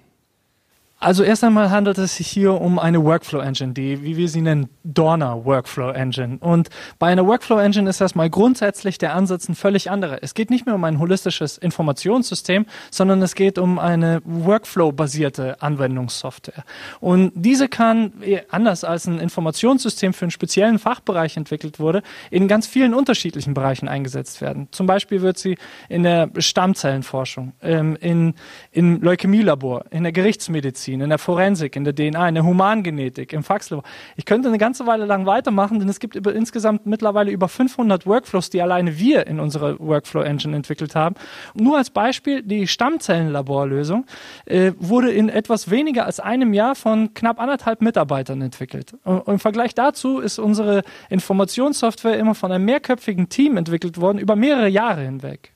Also 1.02 1.24
erst 1.24 1.46
einmal 1.46 1.72
handelt 1.72 1.98
es 1.98 2.18
sich 2.18 2.28
hier 2.28 2.60
um 2.60 2.78
eine 2.78 3.02
Workflow 3.02 3.40
Engine, 3.40 3.72
die, 3.72 4.04
wie 4.04 4.18
wir 4.18 4.28
sie 4.28 4.42
nennen, 4.42 4.68
Dorner 4.84 5.46
Workflow 5.46 5.92
Engine. 5.92 6.40
Und 6.42 6.68
bei 6.98 7.08
einer 7.08 7.26
Workflow 7.26 7.58
Engine 7.58 7.90
ist 7.90 8.02
erstmal 8.02 8.30
grundsätzlich 8.30 8.98
der 8.98 9.16
Ansatz 9.16 9.48
ein 9.48 9.56
völlig 9.56 9.90
anderer. 9.90 10.20
Es 10.22 10.34
geht 10.34 10.50
nicht 10.50 10.66
mehr 10.66 10.76
um 10.76 10.84
ein 10.84 11.00
holistisches 11.00 11.58
Informationssystem, 11.58 12.66
sondern 12.92 13.22
es 13.22 13.36
geht 13.36 13.58
um 13.58 13.80
eine 13.80 14.22
Workflow-basierte 14.26 15.62
Anwendungssoftware. 15.62 16.66
Und 17.00 17.32
diese 17.34 17.70
kann, 17.70 18.12
anders 18.50 18.84
als 18.84 19.08
ein 19.08 19.20
Informationssystem 19.20 20.12
für 20.14 20.26
einen 20.26 20.32
speziellen 20.32 20.80
Fachbereich 20.80 21.38
entwickelt 21.38 21.80
wurde, 21.80 22.04
in 22.30 22.50
ganz 22.50 22.68
vielen 22.68 22.94
unterschiedlichen 22.94 23.54
Bereichen 23.54 23.88
eingesetzt 23.88 24.42
werden. 24.42 24.68
Zum 24.72 24.86
Beispiel 24.86 25.22
wird 25.22 25.38
sie 25.38 25.58
in 25.88 26.04
der 26.04 26.30
Stammzellenforschung, 26.38 27.54
ähm, 27.62 27.98
in, 28.02 28.34
im 28.74 29.02
Leukämielabor, 29.02 29.86
in 29.92 30.04
der 30.04 30.12
Gerichtsmedizin, 30.12 30.89
Medizin, 30.90 31.02
in 31.02 31.10
der 31.10 31.18
Forensik, 31.18 31.76
in 31.76 31.84
der 31.84 31.94
DNA, 31.94 32.30
in 32.30 32.36
der 32.36 32.44
Humangenetik, 32.44 33.34
im 33.34 33.44
Faxlabor. 33.44 33.84
Ich 34.16 34.26
könnte 34.26 34.48
eine 34.48 34.58
ganze 34.58 34.86
Weile 34.88 35.06
lang 35.06 35.26
weitermachen, 35.26 35.80
denn 35.80 35.90
es 35.90 36.00
gibt 36.00 36.16
über, 36.16 36.34
insgesamt 36.34 36.86
mittlerweile 36.86 37.32
über 37.32 37.48
500 37.48 38.06
Workflows, 38.06 38.50
die 38.50 38.62
alleine 38.62 38.98
wir 38.98 39.28
in 39.28 39.40
unserer 39.40 39.80
Workflow 39.80 40.22
Engine 40.22 40.56
entwickelt 40.56 40.96
haben. 40.96 41.16
Nur 41.54 41.78
als 41.78 41.90
Beispiel, 41.90 42.42
die 42.42 42.68
Stammzellenlaborlösung 42.68 44.06
äh, 44.46 44.74
wurde 44.78 45.12
in 45.12 45.30
etwas 45.30 45.70
weniger 45.70 46.06
als 46.06 46.20
einem 46.20 46.54
Jahr 46.54 46.76
von 46.76 47.14
knapp 47.14 47.40
anderthalb 47.40 47.82
Mitarbeitern 47.82 48.42
entwickelt. 48.42 48.96
Und 49.04 49.28
Im 49.28 49.40
Vergleich 49.40 49.76
dazu 49.76 50.20
ist 50.20 50.40
unsere 50.40 50.84
Informationssoftware 51.10 52.18
immer 52.18 52.36
von 52.36 52.52
einem 52.52 52.66
mehrköpfigen 52.66 53.30
Team 53.30 53.58
entwickelt 53.58 54.00
worden, 54.00 54.18
über 54.18 54.36
mehrere 54.36 54.68
Jahre 54.68 55.02
hinweg. 55.02 55.54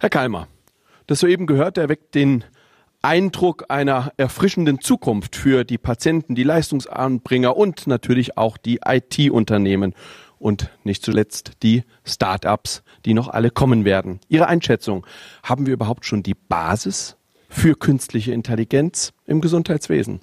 Herr 0.00 0.10
Kalmer, 0.10 0.48
das 1.06 1.20
soeben 1.20 1.46
gehört, 1.46 1.76
der 1.78 1.88
weckt 1.88 2.14
den 2.14 2.44
Eindruck 3.02 3.66
einer 3.68 4.12
erfrischenden 4.16 4.80
Zukunft 4.80 5.36
für 5.36 5.64
die 5.64 5.78
Patienten, 5.78 6.34
die 6.34 6.42
Leistungsanbringer 6.42 7.56
und 7.56 7.86
natürlich 7.86 8.36
auch 8.36 8.56
die 8.56 8.80
IT-Unternehmen 8.84 9.94
und 10.38 10.70
nicht 10.84 11.04
zuletzt 11.04 11.52
die 11.62 11.84
Start-ups, 12.04 12.82
die 13.04 13.14
noch 13.14 13.28
alle 13.28 13.50
kommen 13.50 13.84
werden. 13.84 14.20
Ihre 14.28 14.48
Einschätzung, 14.48 15.06
haben 15.42 15.66
wir 15.66 15.74
überhaupt 15.74 16.04
schon 16.04 16.22
die 16.22 16.34
Basis 16.34 17.16
für 17.48 17.74
künstliche 17.74 18.32
Intelligenz 18.32 19.12
im 19.24 19.40
Gesundheitswesen? 19.40 20.20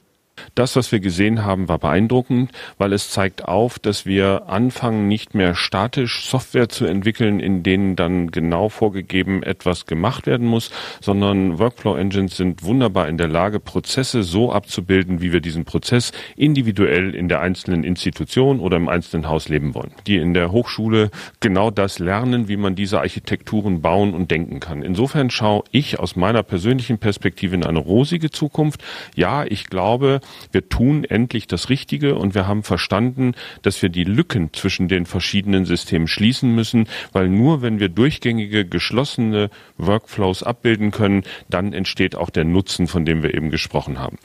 Das, 0.56 0.76
was 0.76 0.92
wir 0.92 1.00
gesehen 1.00 1.44
haben, 1.44 1.68
war 1.68 1.80
beeindruckend, 1.80 2.52
weil 2.78 2.94
es 2.94 3.10
zeigt 3.10 3.46
auf, 3.46 3.80
dass 3.80 4.06
wir 4.06 4.44
anfangen, 4.48 5.08
nicht 5.08 5.36
mehr 5.36 5.56
statisch 5.56 6.28
Software 6.28 6.70
zu 6.70 6.86
entwickeln, 6.86 7.40
in 7.40 7.64
denen 7.64 7.96
dann 7.96 8.32
genau 8.32 8.70
vorgegeben 8.70 9.44
etwas 9.44 9.86
gemacht 9.86 10.28
werden 10.28 10.48
muss, 10.48 10.72
sondern 11.02 11.60
Workflow 11.60 11.96
Engines 11.96 12.38
sind 12.38 12.64
wunderbar 12.64 13.08
in 13.08 13.18
der 13.18 13.28
Lage, 13.28 13.60
Prozesse 13.60 14.24
so 14.24 14.52
abzubilden, 14.52 15.22
wie 15.22 15.32
wir 15.32 15.42
diesen 15.42 15.66
Prozess 15.66 16.12
individuell 16.36 17.16
in 17.16 17.30
der 17.30 17.42
einzelnen 17.42 17.84
Institution 17.84 18.60
oder 18.60 18.78
im 18.78 18.90
einzelnen 18.90 19.28
Haus 19.28 19.50
leben 19.50 19.74
wollen. 19.76 19.92
Die 20.08 20.18
in 20.18 20.34
der 20.34 20.52
Hochschule 20.52 21.12
genau 21.40 21.72
das 21.72 22.00
lernen, 22.00 22.48
wie 22.48 22.58
man 22.58 22.76
diese 22.76 23.00
Architekturen 23.00 23.82
bauen 23.82 24.14
und 24.14 24.32
denken 24.32 24.60
kann. 24.60 24.84
Insofern 24.84 25.30
schaue 25.30 25.64
ich 25.72 26.00
aus 26.00 26.16
meiner 26.16 26.44
persönlichen 26.44 26.98
Perspektive 26.98 27.56
in 27.56 27.66
eine 27.66 27.80
rosige 27.80 28.32
Zukunft. 28.32 28.84
Ja, 29.16 29.46
ich 29.46 29.68
glaube, 29.68 30.22
wir 30.52 30.70
tun 30.70 31.04
endlich 31.04 31.48
das 31.48 31.70
Richtige 31.70 32.16
und 32.16 32.36
wir 32.36 32.48
haben 32.48 32.64
verstanden, 32.64 33.34
dass 33.62 33.82
wir 33.82 33.90
die 33.90 34.04
Lücken 34.04 34.52
zwischen 34.54 34.88
den 34.88 35.06
verschiedenen 35.06 35.66
Systemen 35.66 36.08
schließen 36.08 36.54
müssen, 36.54 36.88
weil 37.12 37.30
nur 37.30 37.62
wenn 37.62 37.80
wir 37.80 37.90
durchgängige, 37.90 38.66
geschlossene 38.66 39.50
Workflows 39.78 40.44
abbilden 40.44 40.92
können, 40.92 41.24
dann 41.50 41.74
entsteht 41.74 42.16
auch 42.16 42.30
der 42.30 42.44
Nutzen, 42.44 42.88
von 42.88 43.06
dem 43.06 43.24
wir 43.24 43.34
eben 43.34 43.50
gesprochen 43.50 44.00
haben. 44.00 44.18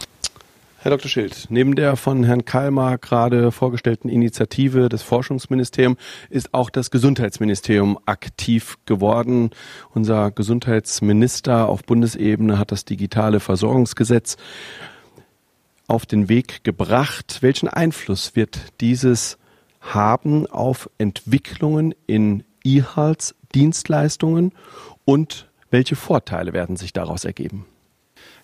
Herr 0.81 0.93
Dr. 0.93 1.11
Schild, 1.11 1.47
neben 1.49 1.75
der 1.75 1.97
von 1.97 2.23
Herrn 2.23 2.45
Kalmar 2.45 2.99
gerade 2.99 3.51
vorgestellten 3.51 4.09
Initiative 4.09 4.89
des 4.89 5.03
Forschungsministeriums 5.03 5.99
ist 6.31 6.55
auch 6.55 6.71
das 6.71 6.93
Gesundheitsministerium 6.93 7.99
aktiv 8.07 8.79
geworden. 8.87 9.51
Unser 9.93 10.31
Gesundheitsminister 10.31 11.69
auf 11.69 11.83
Bundesebene 11.83 12.61
hat 12.61 12.71
das 12.71 12.85
digitale 12.85 13.41
Versorgungsgesetz 13.41 14.37
auf 15.89 16.07
den 16.07 16.29
Weg 16.29 16.63
gebracht. 16.63 17.39
Welchen 17.41 17.69
Einfluss 17.69 18.37
wird 18.37 18.59
dieses 18.81 19.39
haben 19.81 20.47
auf 20.47 20.89
Entwicklungen 20.99 21.95
in 22.07 22.45
E-Health-Dienstleistungen 22.65 24.53
und 25.05 25.49
welche 25.71 25.97
Vorteile 25.97 26.53
werden 26.53 26.77
sich 26.77 26.93
daraus 26.93 27.25
ergeben? 27.25 27.67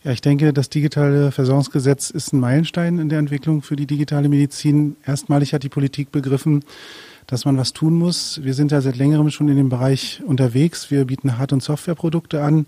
Ja, 0.03 0.13
ich 0.13 0.21
denke, 0.21 0.53
das 0.53 0.69
digitale 0.69 1.33
Versorgungsgesetz 1.33 2.11
ist 2.11 2.33
ein 2.33 2.41
Meilenstein 2.41 2.99
in 2.99 3.09
der 3.09 3.19
Entwicklung 3.19 3.63
für 3.63 3.75
die 3.75 3.87
digitale 3.87 4.29
Medizin. 4.29 4.97
Erstmalig 5.07 5.55
hat 5.55 5.63
die 5.63 5.71
Politik 5.71 6.13
begriffen, 6.13 6.63
dass 7.27 7.45
man 7.45 7.57
was 7.57 7.73
tun 7.73 7.95
muss. 7.95 8.41
Wir 8.43 8.55
sind 8.55 8.73
ja 8.73 8.81
seit 8.81 8.97
längerem 8.97 9.31
schon 9.31 9.49
in 9.49 9.57
dem 9.57 9.69
Bereich 9.69 10.23
unterwegs. 10.27 10.91
Wir 10.91 11.05
bieten 11.05 11.39
Hard- 11.39 11.53
und 11.53 11.63
Softwareprodukte 11.63 12.43
an. 12.43 12.67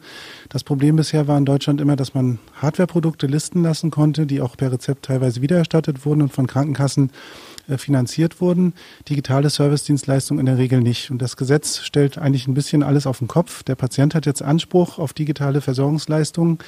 Das 0.48 0.64
Problem 0.64 0.96
bisher 0.96 1.28
war 1.28 1.38
in 1.38 1.44
Deutschland 1.44 1.80
immer, 1.80 1.96
dass 1.96 2.14
man 2.14 2.38
Hardwareprodukte 2.54 3.26
listen 3.26 3.62
lassen 3.62 3.90
konnte, 3.90 4.26
die 4.26 4.40
auch 4.40 4.56
per 4.56 4.72
Rezept 4.72 5.06
teilweise 5.06 5.42
wiedererstattet 5.42 6.06
wurden 6.06 6.22
und 6.22 6.32
von 6.32 6.46
Krankenkassen 6.46 7.10
finanziert 7.76 8.40
wurden. 8.40 8.74
Digitale 9.08 9.50
Servicedienstleistungen 9.50 10.40
in 10.40 10.46
der 10.46 10.58
Regel 10.58 10.80
nicht. 10.80 11.10
Und 11.10 11.20
das 11.20 11.36
Gesetz 11.36 11.80
stellt 11.80 12.18
eigentlich 12.18 12.46
ein 12.46 12.54
bisschen 12.54 12.82
alles 12.82 13.06
auf 13.06 13.18
den 13.18 13.28
Kopf. 13.28 13.62
Der 13.64 13.74
Patient 13.74 14.14
hat 14.14 14.26
jetzt 14.26 14.42
Anspruch 14.42 14.98
auf 14.98 15.12
digitale 15.12 15.60
Versorgungsleistungen. 15.60 16.58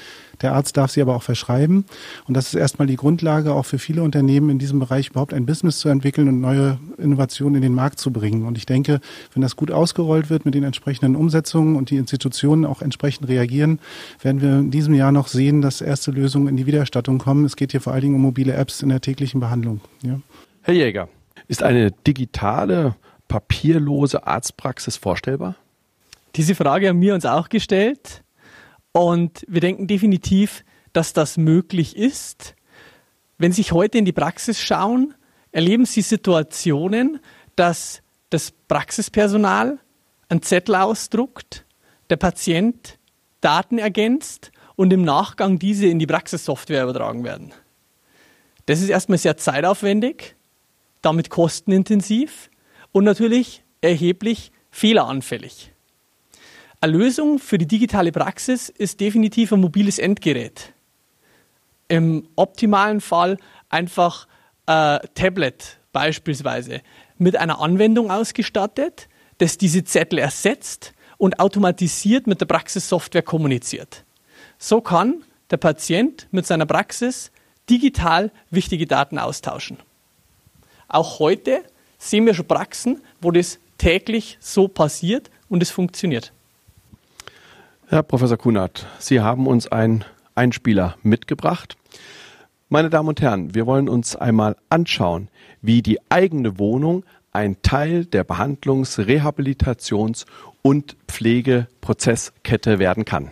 Der 0.42 0.54
Arzt 0.54 0.76
darf 0.76 0.90
sie 0.90 1.02
aber 1.02 1.16
auch 1.16 1.22
verschreiben. 1.22 1.84
Und 2.26 2.37
das 2.37 2.48
ist 2.48 2.54
erstmal 2.54 2.87
die 2.87 2.96
Grundlage 2.96 3.52
auch 3.52 3.66
für 3.66 3.78
viele 3.78 4.02
Unternehmen 4.02 4.50
in 4.50 4.58
diesem 4.58 4.78
Bereich 4.78 5.11
überhaupt 5.11 5.34
ein 5.34 5.46
Business 5.46 5.78
zu 5.78 5.88
entwickeln 5.88 6.28
und 6.28 6.40
neue 6.40 6.78
Innovationen 6.96 7.56
in 7.56 7.62
den 7.62 7.74
Markt 7.74 7.98
zu 7.98 8.12
bringen. 8.12 8.46
Und 8.46 8.58
ich 8.58 8.66
denke, 8.66 9.00
wenn 9.34 9.42
das 9.42 9.56
gut 9.56 9.70
ausgerollt 9.70 10.30
wird 10.30 10.44
mit 10.44 10.54
den 10.54 10.64
entsprechenden 10.64 11.16
Umsetzungen 11.16 11.76
und 11.76 11.90
die 11.90 11.96
Institutionen 11.96 12.64
auch 12.64 12.82
entsprechend 12.82 13.28
reagieren, 13.28 13.80
werden 14.22 14.40
wir 14.40 14.58
in 14.58 14.70
diesem 14.70 14.94
Jahr 14.94 15.12
noch 15.12 15.28
sehen, 15.28 15.61
dass 15.62 15.80
erste 15.80 16.11
Lösungen 16.11 16.48
in 16.48 16.56
die 16.56 16.66
Wiedererstattung 16.66 17.18
kommen. 17.18 17.44
Es 17.44 17.56
geht 17.56 17.72
hier 17.72 17.80
vor 17.80 17.92
allen 17.92 18.02
Dingen 18.02 18.14
um 18.14 18.22
mobile 18.22 18.52
Apps 18.52 18.82
in 18.82 18.88
der 18.88 19.00
täglichen 19.00 19.40
Behandlung. 19.40 19.80
Ja. 20.02 20.20
Herr 20.68 20.74
Jäger, 20.74 21.09
ist 21.46 21.62
eine 21.62 21.92
digitale, 21.92 22.94
papierlose 23.26 24.26
Arztpraxis 24.26 24.98
vorstellbar? 24.98 25.54
Diese 26.37 26.54
Frage 26.54 26.88
haben 26.88 27.00
wir 27.00 27.14
uns 27.14 27.24
auch 27.24 27.48
gestellt 27.48 28.22
und 28.92 29.46
wir 29.48 29.62
denken 29.62 29.87
definitiv, 29.87 30.66
dass 30.92 31.14
das 31.14 31.38
möglich 31.38 31.96
ist. 31.96 32.54
Wenn 33.38 33.50
Sie 33.50 33.62
heute 33.62 33.96
in 33.96 34.04
die 34.04 34.12
Praxis 34.12 34.61
schauen, 34.61 35.14
erleben 35.52 35.87
Sie 35.87 36.02
Situationen, 36.02 37.18
dass 37.57 38.02
das 38.28 38.50
Praxispersonal 38.50 39.78
einen 40.28 40.42
Zettel 40.42 40.74
ausdruckt, 40.74 41.64
der 42.11 42.16
Patient 42.16 42.98
Daten 43.40 43.78
ergänzt 43.78 44.52
und 44.76 44.92
im 44.92 45.00
Nachgang 45.00 45.59
diese 45.59 45.87
in 45.87 45.98
die 45.98 46.07
Praxissoftware 46.07 46.83
übertragen 46.83 47.24
werden. 47.24 47.54
Das 48.66 48.83
ist 48.83 48.90
erstmal 48.90 49.16
sehr 49.16 49.38
zeitaufwendig 49.38 50.35
damit 51.02 51.30
kostenintensiv 51.30 52.50
und 52.92 53.04
natürlich 53.04 53.62
erheblich 53.80 54.52
fehleranfällig. 54.70 55.72
Eine 56.80 56.92
Lösung 56.92 57.38
für 57.38 57.58
die 57.58 57.66
digitale 57.66 58.12
Praxis 58.12 58.68
ist 58.68 59.00
definitiv 59.00 59.52
ein 59.52 59.61
mobiles 59.61 59.98
Endgerät. 59.98 60.72
Im 61.88 62.28
optimalen 62.37 63.00
Fall 63.00 63.38
einfach 63.68 64.28
ein 64.66 65.00
Tablet 65.14 65.78
beispielsweise 65.92 66.82
mit 67.16 67.37
einer 67.37 67.61
Anwendung 67.61 68.11
ausgestattet, 68.11 69.08
das 69.38 69.58
diese 69.58 69.84
Zettel 69.84 70.18
ersetzt 70.18 70.92
und 71.16 71.40
automatisiert 71.40 72.26
mit 72.26 72.40
der 72.40 72.46
Praxissoftware 72.46 73.22
kommuniziert. 73.22 74.04
So 74.58 74.80
kann 74.80 75.24
der 75.50 75.56
Patient 75.56 76.28
mit 76.30 76.46
seiner 76.46 76.66
Praxis 76.66 77.32
digital 77.68 78.30
wichtige 78.50 78.87
Daten 78.87 79.18
austauschen. 79.18 79.78
Auch 80.88 81.18
heute 81.18 81.62
sehen 81.98 82.24
wir 82.27 82.35
schon 82.35 82.46
Praxen, 82.46 83.03
wo 83.20 83.31
das 83.31 83.59
täglich 83.77 84.38
so 84.40 84.68
passiert 84.68 85.31
und 85.48 85.62
es 85.62 85.70
funktioniert. 85.70 86.33
Herr 87.88 88.03
Professor 88.03 88.37
Kunert, 88.37 88.87
Sie 88.98 89.20
haben 89.20 89.46
uns 89.46 89.68
einen 89.68 90.05
Einspieler 90.35 90.96
mitgebracht. 91.03 91.77
Meine 92.68 92.90
Damen 92.90 93.09
und 93.09 93.20
Herren, 93.20 93.55
wir 93.55 93.66
wollen 93.66 93.88
uns 93.88 94.16
einmal 94.16 94.57
anschauen, 94.68 95.29
wie 95.62 95.83
die 95.83 95.98
eigene 96.11 96.59
Wohnung 96.59 97.05
ein 97.33 97.61
Teil 97.62 98.05
der 98.05 98.24
Behandlungs-, 98.24 98.98
Rehabilitations- 98.98 100.27
und 100.62 100.96
Pflegeprozesskette 101.07 102.79
werden 102.79 103.05
kann. 103.05 103.31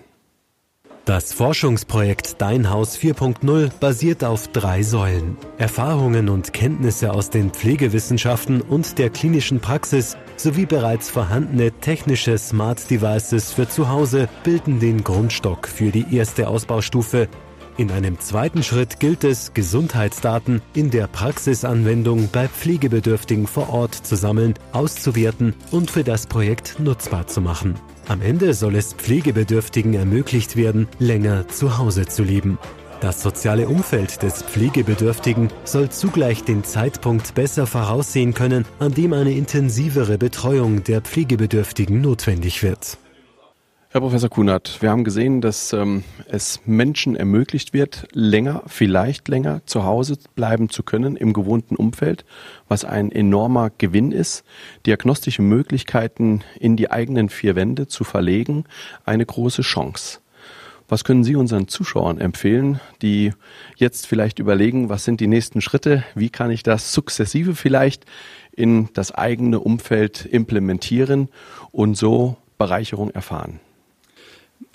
Das 1.07 1.33
Forschungsprojekt 1.33 2.43
Dein 2.43 2.69
Haus 2.69 2.99
4.0 2.99 3.71
basiert 3.79 4.25
auf 4.25 4.49
drei 4.49 4.83
Säulen. 4.83 5.39
Erfahrungen 5.57 6.29
und 6.29 6.53
Kenntnisse 6.53 7.13
aus 7.13 7.31
den 7.31 7.53
Pflegewissenschaften 7.53 8.61
und 8.61 8.99
der 8.99 9.11
klinischen 9.11 9.61
Praxis 9.61 10.17
sowie 10.37 10.67
bereits 10.67 11.09
vorhandene 11.09 11.71
technische 11.71 12.37
Smart 12.39 12.91
Devices 12.91 13.53
für 13.53 13.69
zu 13.69 13.89
Hause 13.89 14.29
bilden 14.43 14.81
den 14.81 15.05
Grundstock 15.05 15.69
für 15.69 15.93
die 15.93 16.13
erste 16.13 16.49
Ausbaustufe. 16.49 17.29
In 17.77 17.93
einem 17.93 18.19
zweiten 18.19 18.65
Schritt 18.65 18.99
gilt 18.99 19.23
es, 19.23 19.55
Gesundheitsdaten 19.55 20.61
in 20.75 20.91
der 20.91 21.07
Praxisanwendung 21.07 22.31
bei 22.33 22.49
Pflegebedürftigen 22.49 23.47
vor 23.47 23.69
Ort 23.69 23.95
zu 23.95 24.17
sammeln, 24.17 24.55
auszuwerten 24.73 25.55
und 25.71 25.89
für 25.89 26.03
das 26.03 26.27
Projekt 26.27 26.81
nutzbar 26.81 27.29
zu 27.29 27.41
machen. 27.41 27.77
Am 28.09 28.23
Ende 28.23 28.55
soll 28.55 28.77
es 28.77 28.93
Pflegebedürftigen 28.93 29.95
ermöglicht 29.95 30.55
werden, 30.57 30.87
länger 31.01 31.49
zu 31.49 31.77
Hause 31.77 32.07
zu 32.07 32.23
leben. 32.23 32.57
Das 33.01 33.21
soziale 33.21 33.67
Umfeld 33.67 34.23
des 34.23 34.43
Pflegebedürftigen 34.45 35.49
soll 35.65 35.91
zugleich 35.91 36.45
den 36.45 36.63
Zeitpunkt 36.63 37.35
besser 37.35 37.67
voraussehen 37.67 38.33
können, 38.33 38.65
an 38.79 38.95
dem 38.95 39.13
eine 39.13 39.33
intensivere 39.33 40.19
Betreuung 40.19 40.85
der 40.85 41.01
Pflegebedürftigen 41.01 42.01
notwendig 42.01 42.63
wird. 42.63 42.97
Herr 43.97 44.03
Professor 44.03 44.29
Kunert, 44.29 44.83
wir 44.83 44.91
haben 44.91 45.05
gesehen, 45.05 45.41
dass 45.41 45.73
ähm, 45.73 46.05
es 46.29 46.61
Menschen 46.67 47.17
ermöglicht 47.17 47.73
wird, 47.73 48.07
länger, 48.13 48.63
vielleicht 48.67 49.27
länger 49.27 49.63
zu 49.65 49.85
Hause 49.85 50.19
bleiben 50.35 50.69
zu 50.69 50.83
können 50.83 51.17
im 51.17 51.33
gewohnten 51.33 51.77
Umfeld, 51.77 52.27
was 52.69 52.85
ein 52.85 53.11
enormer 53.11 53.71
Gewinn 53.79 54.13
ist. 54.13 54.45
Diagnostische 54.85 55.41
Möglichkeiten 55.41 56.43
in 56.61 56.77
die 56.77 56.91
eigenen 56.91 57.31
vier 57.31 57.57
Wände 57.57 57.87
zu 57.89 58.05
verlegen, 58.05 58.65
eine 59.07 59.25
große 59.25 59.63
Chance. 59.63 60.19
Was 60.89 61.03
können 61.03 61.25
Sie 61.25 61.35
unseren 61.35 61.67
Zuschauern 61.67 62.21
empfehlen, 62.21 62.81
die 63.01 63.33
jetzt 63.77 64.07
vielleicht 64.07 64.39
überlegen, 64.39 64.91
was 64.91 65.05
sind 65.05 65.21
die 65.23 65.27
nächsten 65.27 65.63
Schritte, 65.63 66.05
wie 66.15 66.29
kann 66.29 66.51
ich 66.51 66.63
das 66.63 66.93
sukzessive 66.93 67.55
vielleicht 67.55 68.05
in 68.53 68.91
das 68.93 69.11
eigene 69.11 69.59
Umfeld 69.59 70.27
implementieren 70.27 71.31
und 71.73 71.97
so 71.97 72.37
Bereicherung 72.59 73.09
erfahren? 73.09 73.59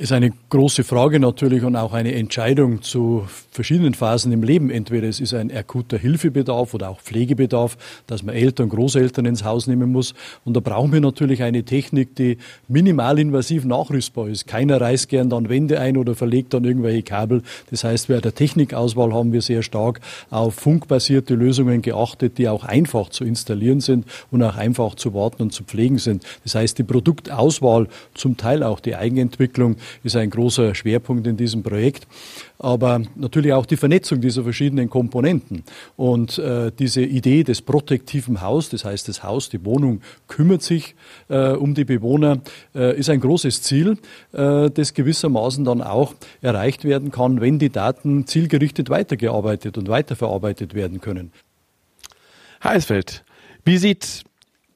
Ist 0.02 0.12
eine 0.12 0.32
große 0.50 0.84
Frage 0.84 1.20
natürlich 1.20 1.64
und 1.64 1.76
auch 1.76 1.94
eine 1.94 2.16
Entscheidung 2.16 2.82
zu 2.82 3.28
verschiedenen 3.52 3.94
Phasen 3.94 4.32
im 4.32 4.42
Leben. 4.42 4.72
Entweder 4.72 5.08
es 5.08 5.20
ist 5.20 5.36
ein 5.36 5.56
akuter 5.56 5.98
Hilfebedarf 5.98 6.74
oder 6.74 6.90
auch 6.90 7.00
Pflegebedarf, 7.00 7.78
dass 8.08 8.24
man 8.24 8.34
Eltern, 8.34 8.70
Großeltern 8.70 9.28
ins 9.28 9.44
Haus 9.44 9.68
nehmen 9.68 9.92
muss. 9.92 10.16
Und 10.44 10.56
da 10.56 10.60
brauchen 10.60 10.92
wir 10.92 11.02
natürlich 11.02 11.44
eine 11.44 11.64
Technik, 11.64 12.16
die 12.16 12.40
minimalinvasiv 12.68 13.64
nachrüstbar 13.64 14.28
ist. 14.30 14.48
Keiner 14.48 14.82
reißt 14.82 15.08
gern 15.08 15.30
dann 15.30 15.50
Wände 15.50 15.80
ein 15.80 15.98
oder 15.98 16.16
verlegt 16.16 16.56
dann 16.56 16.64
irgendwelche 16.64 17.04
Kabel. 17.04 17.44
Das 17.70 17.84
heißt, 17.84 18.08
bei 18.08 18.20
der 18.20 18.34
Technikauswahl 18.34 19.14
haben 19.14 19.34
wir 19.34 19.44
sehr 19.44 19.62
stark 19.62 20.00
auf 20.32 20.56
funkbasierte 20.56 21.36
Lösungen 21.36 21.84
geachtet, 21.84 22.40
die 22.40 22.50
auch 22.50 22.64
einfach 22.64 23.10
zu 23.10 23.24
installieren 23.24 23.82
sind 23.82 24.06
und 24.32 24.42
auch 24.42 24.56
einfach 24.56 24.96
zu 24.96 25.14
warten 25.14 25.44
und 25.44 25.54
zu 25.54 25.64
pflegen 25.64 26.00
sind. 26.00 26.24
Das 26.44 26.56
heißt, 26.56 26.80
die 26.80 26.84
Produktauswahl, 26.84 27.88
zum 28.16 28.38
Teil 28.38 28.64
auch 28.64 28.80
die 28.80 28.96
Eigenentwicklung, 28.96 29.71
ist 30.04 30.16
ein 30.16 30.30
großer 30.30 30.76
Schwerpunkt 30.76 31.28
in 31.28 31.38
diesem 31.38 31.64
Projekt. 31.64 32.08
Aber 32.60 33.02
natürlich 33.16 33.54
auch 33.54 33.66
die 33.66 33.78
Vernetzung 33.78 34.22
dieser 34.22 34.44
verschiedenen 34.44 34.90
Komponenten. 34.90 35.64
Und 35.98 36.38
äh, 36.38 36.72
diese 36.78 37.02
Idee 37.02 37.44
des 37.44 37.62
protektiven 37.62 38.42
Haus, 38.42 38.70
das 38.70 38.86
heißt, 38.86 39.08
das 39.08 39.24
Haus, 39.24 39.50
die 39.50 39.64
Wohnung 39.66 40.02
kümmert 40.28 40.62
sich 40.62 40.96
äh, 41.30 41.52
um 41.52 41.74
die 41.74 41.86
Bewohner, 41.86 42.40
äh, 42.76 42.98
ist 42.98 43.10
ein 43.10 43.20
großes 43.20 43.62
Ziel, 43.64 43.98
äh, 44.34 44.70
das 44.70 44.94
gewissermaßen 44.94 45.66
dann 45.66 45.82
auch 45.82 46.14
erreicht 46.42 46.84
werden 46.84 47.12
kann, 47.12 47.42
wenn 47.42 47.60
die 47.60 47.70
Daten 47.70 48.28
zielgerichtet 48.28 48.90
weitergearbeitet 48.90 49.78
und 49.78 49.90
weiterverarbeitet 49.90 50.74
werden 50.74 51.02
können. 51.02 51.32
Herr 52.60 52.72
Eisfeld, 52.72 53.24
wie 53.66 53.78
sieht 53.78 54.24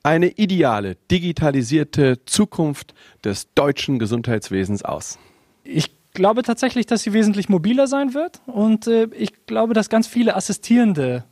eine 0.05 0.27
ideale, 0.27 0.97
digitalisierte 1.09 2.23
Zukunft 2.25 2.93
des 3.23 3.51
deutschen 3.55 3.97
Gesundheitswesens 3.97 4.83
aus? 4.85 5.17
Ich 5.63 5.91
glaube 6.13 6.43
tatsächlich, 6.43 6.85
dass 6.85 7.01
sie 7.01 7.13
wesentlich 7.13 7.49
mobiler 7.49 7.87
sein 7.87 8.13
wird 8.13 8.39
und 8.45 8.87
äh, 8.87 9.07
ich 9.17 9.47
glaube, 9.47 9.73
dass 9.73 9.89
ganz 9.89 10.05
viele 10.05 10.35
assistierende 10.35 11.23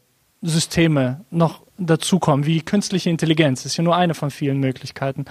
Systeme 0.42 1.24
noch 1.30 1.62
dazukommen, 1.78 2.46
wie 2.46 2.62
künstliche 2.62 3.10
Intelligenz. 3.10 3.64
Das 3.64 3.74
ist 3.74 3.78
ja 3.78 3.84
nur 3.84 3.96
eine 3.96 4.14
von 4.14 4.30
vielen 4.30 4.60
Möglichkeiten. 4.60 5.26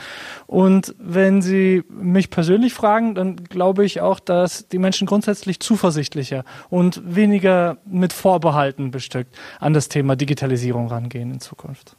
Und 0.46 0.94
wenn 0.98 1.42
Sie 1.42 1.83
mich 1.88 2.31
persönlich 2.31 2.72
fragen, 2.72 3.14
dann 3.14 3.37
glaube 3.37 3.85
ich 3.85 4.00
auch, 4.00 4.20
dass 4.20 4.68
die 4.68 4.78
Menschen 4.78 5.07
grundsätzlich 5.07 5.61
zuversichtlicher 5.61 6.44
und 6.70 7.02
weniger 7.05 7.76
mit 7.85 8.12
Vorbehalten 8.12 8.90
bestückt 8.90 9.37
an 9.61 9.74
das 9.74 9.88
Thema 9.88 10.16
Digitalisierung 10.16 10.87
rangehen 10.87 11.31
in 11.31 11.40
Zukunft. 11.40 11.96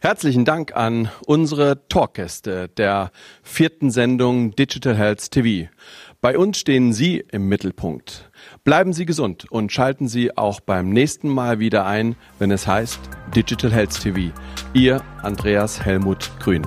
Herzlichen 0.00 0.44
Dank 0.44 0.74
an 0.76 1.10
unsere 1.26 1.88
Talkgäste 1.88 2.68
der 2.68 3.10
vierten 3.42 3.90
Sendung 3.90 4.54
Digital 4.54 4.96
Health 4.96 5.30
TV. 5.30 5.68
Bei 6.20 6.36
uns 6.38 6.58
stehen 6.58 6.92
Sie 6.92 7.24
im 7.30 7.48
Mittelpunkt. 7.48 8.30
Bleiben 8.64 8.92
Sie 8.92 9.06
gesund 9.06 9.50
und 9.50 9.72
schalten 9.72 10.08
Sie 10.08 10.36
auch 10.36 10.60
beim 10.60 10.90
nächsten 10.90 11.28
Mal 11.28 11.58
wieder 11.58 11.86
ein, 11.86 12.16
wenn 12.38 12.50
es 12.50 12.66
heißt 12.66 12.98
Digital 13.34 13.72
Health 13.72 14.00
TV. 14.00 14.32
Ihr 14.72 15.02
Andreas 15.22 15.84
Helmut 15.84 16.30
Grün. 16.40 16.66